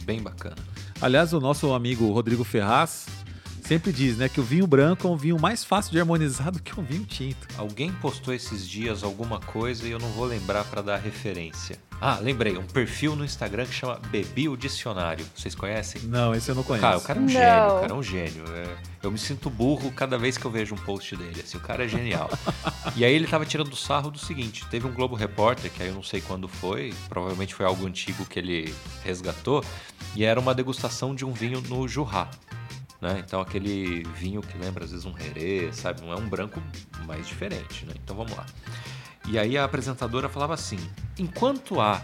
bem 0.05 0.23
bacana. 0.23 0.57
Aliás, 1.01 1.33
o 1.33 1.41
nosso 1.41 1.73
amigo 1.73 2.11
Rodrigo 2.13 2.45
Ferraz 2.45 3.07
sempre 3.65 3.93
diz, 3.93 4.17
né, 4.17 4.29
que 4.29 4.41
o 4.41 4.43
vinho 4.43 4.67
branco 4.67 5.07
é 5.09 5.11
um 5.11 5.17
vinho 5.17 5.41
mais 5.41 5.65
fácil 5.65 5.91
de 5.91 5.99
harmonizar 5.99 6.53
do 6.53 6.61
que 6.61 6.79
um 6.79 6.85
vinho 6.85 7.05
tinto. 7.05 7.49
Alguém 7.57 7.91
postou 7.93 8.35
esses 8.35 8.69
dias 8.69 9.03
alguma 9.03 9.41
coisa 9.41 9.89
e 9.89 9.91
eu 9.91 9.99
não 9.99 10.09
vou 10.11 10.27
lembrar 10.27 10.65
para 10.65 10.83
dar 10.83 10.97
referência. 10.99 11.79
Ah, 12.01 12.19
lembrei, 12.21 12.59
um 12.59 12.67
perfil 12.67 13.17
no 13.17 13.25
Instagram 13.25 13.65
que 13.65 13.73
chama 13.73 13.99
Bebi 14.11 14.49
o 14.49 14.57
Dicionário. 14.57 15.25
Vocês 15.35 15.55
conhecem? 15.55 16.03
Não, 16.03 16.35
esse 16.35 16.51
eu 16.51 16.55
não 16.55 16.63
conheço. 16.63 16.83
Cara, 16.83 16.99
o 16.99 17.01
cara 17.01 17.19
é 17.19 17.23
um 17.23 17.25
não. 17.25 17.33
gênio, 17.33 17.67
o 17.67 17.81
cara 17.81 17.93
é 17.93 17.95
um 17.95 18.03
gênio. 18.03 18.45
É, 18.55 18.77
eu 19.03 19.11
me 19.11 19.19
sinto 19.19 19.49
burro 19.49 19.91
cada 19.93 20.19
vez 20.19 20.37
que 20.37 20.45
eu 20.45 20.51
vejo 20.51 20.75
um 20.75 20.79
post 20.79 21.17
dele, 21.17 21.41
assim, 21.43 21.57
o 21.57 21.61
cara 21.61 21.85
é 21.85 21.89
genial. 21.89 22.29
e 22.95 23.05
aí 23.05 23.15
ele 23.15 23.27
tava 23.27 23.47
tirando 23.47 23.75
sarro 23.75 24.11
do 24.11 24.19
seguinte, 24.19 24.67
teve 24.71 24.87
um 24.87 24.93
Globo 24.93 25.15
Repórter, 25.15 25.71
que 25.71 25.83
aí 25.83 25.89
eu 25.89 25.95
não 25.95 26.03
sei 26.03 26.21
quando 26.21 26.47
foi, 26.47 26.93
provavelmente 27.09 27.55
foi 27.55 27.65
algo 27.65 27.87
antigo 27.87 28.27
que 28.27 28.39
ele 28.39 28.75
resgatou, 29.03 29.65
e 30.15 30.25
era 30.25 30.39
uma 30.39 30.55
degustação 30.55 31.15
de 31.15 31.25
um 31.25 31.33
vinho 31.33 31.63
no 31.63 31.89
Jurrá. 31.89 32.29
Né? 33.05 33.23
Então 33.23 33.39
aquele 33.39 34.03
vinho 34.15 34.41
que 34.41 34.57
lembra 34.57 34.87
às 34.87 34.91
vezes 34.91 35.05
um 35.05 35.13
rerê, 35.13 35.71
sabe? 35.75 36.01
Não 36.01 36.11
é 36.11 36.17
um 36.17 36.27
branco 36.27 36.63
mais 37.07 37.29
diferente, 37.29 37.85
né? 37.85 37.93
Então 38.03 38.17
vamos 38.17 38.35
lá. 38.35 38.47
E 39.29 39.39
aí 39.39 39.59
a 39.59 39.65
apresentadora 39.65 40.27
falava 40.27 40.55
assim: 40.55 40.79
enquanto 41.19 41.83
há 41.83 42.01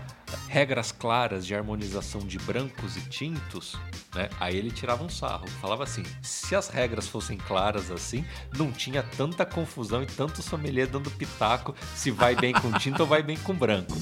regras 0.46 0.92
claras 0.92 1.46
de 1.46 1.54
harmonização 1.54 2.20
de 2.20 2.38
brancos 2.40 2.98
e 2.98 3.00
tintos, 3.08 3.78
né? 4.14 4.28
Aí 4.38 4.54
ele 4.58 4.70
tirava 4.70 5.02
um 5.02 5.08
sarro, 5.08 5.48
falava 5.62 5.84
assim: 5.84 6.02
se 6.20 6.54
as 6.54 6.68
regras 6.68 7.08
fossem 7.08 7.38
claras 7.38 7.90
assim, 7.90 8.22
não 8.54 8.70
tinha 8.70 9.02
tanta 9.02 9.46
confusão 9.46 10.02
e 10.02 10.06
tanto 10.06 10.42
sommelier 10.42 10.86
dando 10.86 11.10
pitaco 11.10 11.74
se 11.96 12.10
vai 12.10 12.36
bem 12.36 12.52
com 12.52 12.70
tinto 12.78 13.00
ou 13.00 13.06
vai 13.06 13.22
bem 13.22 13.38
com 13.38 13.54
branco. 13.54 13.94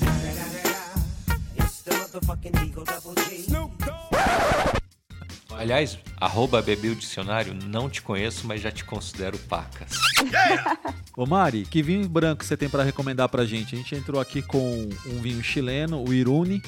Aliás, 5.59 5.99
arroba 6.21 6.63
bebeu 6.63 6.95
dicionário, 6.95 7.53
não 7.53 7.91
te 7.91 8.01
conheço, 8.01 8.47
mas 8.47 8.61
já 8.61 8.71
te 8.71 8.85
considero 8.85 9.37
pacas. 9.37 9.91
Ô 11.17 11.27
Mari, 11.27 11.65
que 11.65 11.83
vinho 11.83 12.09
branco 12.09 12.45
você 12.45 12.57
tem 12.57 12.69
para 12.69 12.85
recomendar 12.85 13.29
pra 13.29 13.45
gente? 13.45 13.75
A 13.75 13.79
gente 13.79 13.93
entrou 13.97 14.21
aqui 14.21 14.41
com 14.41 14.89
um 15.05 15.21
vinho 15.21 15.43
chileno, 15.43 16.05
o 16.09 16.15
Irune, 16.15 16.63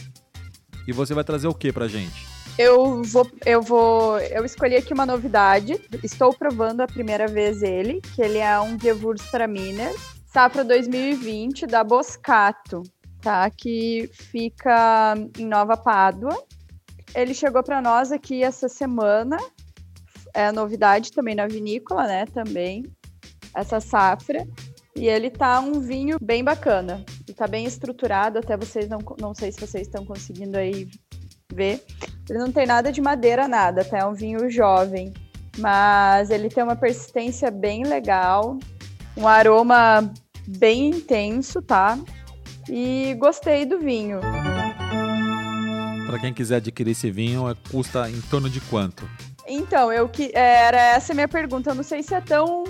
e 0.89 0.93
você 0.93 1.15
vai 1.15 1.23
trazer 1.23 1.47
o 1.47 1.55
que 1.55 1.73
pra 1.73 1.87
gente? 1.87 2.27
Eu 2.59 3.01
vou, 3.05 3.31
eu 3.47 3.63
vou, 3.63 4.19
eu 4.19 4.45
escolhi 4.45 4.75
aqui 4.75 4.93
uma 4.93 5.07
novidade. 5.07 5.81
Estou 6.03 6.35
provando 6.35 6.81
a 6.81 6.89
primeira 6.89 7.29
vez 7.29 7.63
ele, 7.63 8.01
que 8.01 8.21
ele 8.21 8.39
é 8.39 8.61
um 8.61 8.77
Gewürztraminer, 8.77 9.95
safra 10.27 10.65
2020 10.65 11.65
da 11.69 11.85
Boscato, 11.85 12.83
tá? 13.23 13.49
Que 13.51 14.11
fica 14.13 15.15
em 15.39 15.47
Nova 15.47 15.77
Pádua. 15.77 16.37
Ele 17.15 17.35
chegou 17.35 17.63
para 17.63 17.81
nós 17.81 18.13
aqui 18.13 18.43
essa 18.43 18.69
semana. 18.69 19.37
É 20.33 20.53
novidade 20.53 21.13
também 21.13 21.35
na 21.35 21.47
vinícola, 21.47 22.07
né? 22.07 22.27
Também 22.27 22.85
essa 23.55 23.81
safra. 23.81 24.47
E 24.97 25.09
ele 25.09 25.31
tá 25.31 25.61
um 25.61 25.81
vinho 25.81 26.19
bem 26.21 26.43
bacana. 26.45 27.05
Ele 27.27 27.37
tá 27.37 27.47
bem 27.47 27.65
estruturado, 27.65 28.39
até 28.39 28.57
vocês 28.57 28.89
não, 28.89 28.99
não 29.21 29.35
sei 29.35 29.53
se 29.53 29.61
vocês 29.61 29.87
estão 29.87 30.05
conseguindo 30.05 30.59
aí 30.59 30.89
ver. 31.53 31.85
Ele 32.29 32.39
não 32.39 32.53
tem 32.53 32.67
nada 32.67 32.93
de 32.93 33.01
madeira, 33.01 33.49
nada, 33.49 33.85
tá? 33.85 33.99
É 33.99 34.07
um 34.07 34.15
vinho 34.15 34.51
jovem. 34.51 35.13
Mas 35.59 36.31
ele 36.31 36.49
tem 36.49 36.63
uma 36.63 36.77
persistência 36.77 37.51
bem 37.51 37.83
legal, 37.83 38.59
um 39.17 39.27
aroma 39.27 40.13
bem 40.47 40.91
intenso, 40.91 41.61
tá? 41.61 41.99
E 42.69 43.15
gostei 43.19 43.67
do 43.67 43.79
vinho. 43.81 44.21
Para 46.11 46.19
quem 46.19 46.35
quiser 46.35 46.57
adquirir 46.57 46.91
esse 46.91 47.09
vinho, 47.09 47.49
é, 47.49 47.55
custa 47.71 48.11
em 48.11 48.21
torno 48.23 48.51
de 48.51 48.61
quanto? 48.63 49.09
Então, 49.47 49.93
eu 49.93 50.09
que 50.09 50.33
era 50.35 50.77
essa 50.77 51.15
minha 51.15 51.29
pergunta. 51.29 51.71
Eu 51.71 51.75
não 51.77 51.85
sei 51.85 52.03
se 52.03 52.13
é 52.13 52.21
tão 52.21 52.65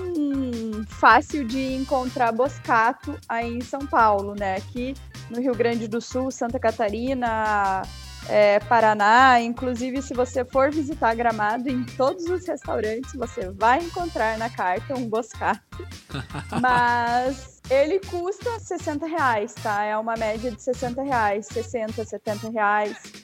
fácil 0.86 1.46
de 1.46 1.72
encontrar 1.72 2.32
Boscato 2.32 3.18
aí 3.26 3.56
em 3.56 3.62
São 3.62 3.86
Paulo, 3.86 4.34
né? 4.38 4.56
Aqui 4.56 4.94
no 5.30 5.40
Rio 5.40 5.54
Grande 5.54 5.88
do 5.88 6.02
Sul, 6.02 6.30
Santa 6.30 6.58
Catarina, 6.58 7.80
é, 8.28 8.60
Paraná, 8.60 9.40
inclusive 9.40 10.02
se 10.02 10.12
você 10.12 10.44
for 10.44 10.70
visitar 10.70 11.14
Gramado, 11.14 11.70
em 11.70 11.82
todos 11.84 12.26
os 12.26 12.46
restaurantes 12.46 13.14
você 13.14 13.48
vai 13.50 13.82
encontrar 13.82 14.36
na 14.36 14.50
carta 14.50 14.94
um 14.98 15.08
Boscato. 15.08 15.88
Mas 16.60 17.58
ele 17.70 18.00
custa 18.00 18.58
60 18.58 19.06
reais, 19.06 19.54
tá? 19.54 19.84
É 19.84 19.96
uma 19.96 20.16
média 20.16 20.50
de 20.50 20.60
60 20.60 21.02
reais, 21.02 21.46
60, 21.46 22.04
70 22.04 22.50
reais. 22.50 23.19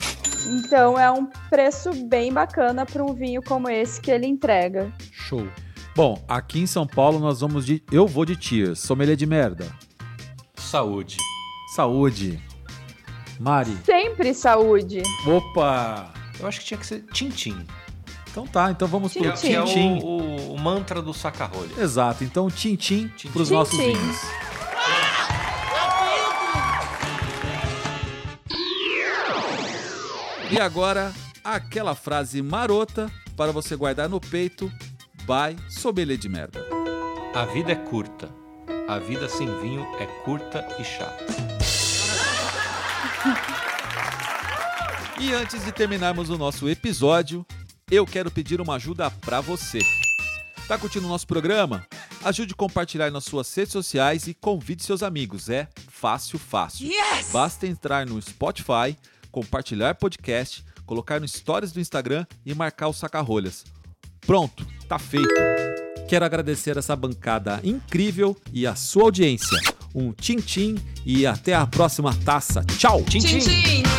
Então 0.46 0.98
é 0.98 1.10
um 1.10 1.26
preço 1.48 1.92
bem 2.04 2.32
bacana 2.32 2.84
para 2.84 3.02
um 3.02 3.14
vinho 3.14 3.42
como 3.42 3.68
esse 3.68 4.00
que 4.00 4.10
ele 4.10 4.26
entrega. 4.26 4.92
Show. 5.12 5.46
Bom, 5.94 6.22
aqui 6.28 6.60
em 6.60 6.66
São 6.66 6.86
Paulo 6.86 7.18
nós 7.18 7.40
vamos 7.40 7.64
de. 7.64 7.82
Eu 7.90 8.06
vou 8.06 8.24
de 8.24 8.36
Tiers, 8.36 8.78
sommelier 8.80 9.16
de 9.16 9.26
merda. 9.26 9.66
Saúde. 10.56 11.16
Saúde. 11.74 12.38
Mari. 13.40 13.76
Sempre 13.84 14.34
saúde. 14.34 15.02
Opa! 15.26 16.12
Eu 16.38 16.46
acho 16.46 16.60
que 16.60 16.66
tinha 16.66 16.78
que 16.78 16.86
ser 16.86 17.04
Tintim. 17.12 17.56
Então 18.30 18.46
tá, 18.46 18.70
então 18.70 18.86
vamos 18.86 19.14
pro 19.14 19.32
Tintim. 19.32 19.52
É 19.52 20.02
o, 20.02 20.04
o, 20.04 20.54
o 20.54 20.58
mantra 20.58 21.00
do 21.00 21.14
saca-rolha. 21.14 21.70
Exato, 21.78 22.24
então 22.24 22.50
Tintim 22.50 23.10
para 23.32 23.42
os 23.42 23.50
nossos 23.50 23.78
vinhos. 23.78 24.20
E 30.50 30.60
agora, 30.60 31.12
aquela 31.42 31.94
frase 31.94 32.40
marota 32.40 33.10
para 33.36 33.50
você 33.50 33.74
guardar 33.74 34.08
no 34.08 34.20
peito, 34.20 34.72
by 35.22 35.56
sommelier 35.68 36.16
de 36.16 36.28
merda. 36.28 36.64
A 37.34 37.44
vida 37.44 37.72
é 37.72 37.74
curta. 37.74 38.30
A 38.88 38.98
vida 38.98 39.28
sem 39.28 39.46
vinho 39.60 39.84
é 39.98 40.06
curta 40.24 40.66
e 40.78 40.84
chata. 40.84 41.26
E 45.18 45.34
antes 45.34 45.64
de 45.64 45.72
terminarmos 45.72 46.30
o 46.30 46.38
nosso 46.38 46.68
episódio, 46.68 47.44
eu 47.90 48.06
quero 48.06 48.30
pedir 48.30 48.60
uma 48.60 48.76
ajuda 48.76 49.10
para 49.10 49.40
você. 49.40 49.80
Tá 50.68 50.78
curtindo 50.78 51.06
o 51.06 51.08
nosso 51.08 51.26
programa? 51.26 51.84
Ajude 52.24 52.52
a 52.52 52.56
compartilhar 52.56 53.10
nas 53.10 53.24
suas 53.24 53.52
redes 53.54 53.72
sociais 53.72 54.26
e 54.28 54.34
convide 54.34 54.84
seus 54.84 55.02
amigos. 55.02 55.48
É 55.48 55.68
fácil, 55.88 56.38
fácil. 56.38 56.86
Yes! 56.86 57.30
Basta 57.32 57.66
entrar 57.66 58.06
no 58.06 58.20
Spotify, 58.22 58.96
compartilhar 59.36 59.94
podcast, 59.96 60.64
colocar 60.86 61.20
no 61.20 61.28
Stories 61.28 61.70
do 61.70 61.78
Instagram 61.78 62.24
e 62.44 62.54
marcar 62.54 62.88
o 62.88 62.92
saca-rolhas. 62.94 63.64
Pronto, 64.22 64.66
tá 64.88 64.98
feito. 64.98 65.28
Quero 66.08 66.24
agradecer 66.24 66.78
essa 66.78 66.96
bancada 66.96 67.60
incrível 67.62 68.34
e 68.50 68.66
a 68.66 68.74
sua 68.74 69.02
audiência. 69.02 69.58
Um 69.94 70.10
tchim-tchim 70.10 70.76
e 71.04 71.26
até 71.26 71.52
a 71.52 71.66
próxima 71.66 72.14
taça. 72.24 72.64
Tchau! 72.78 73.02
Tchim-tchim! 73.02 73.95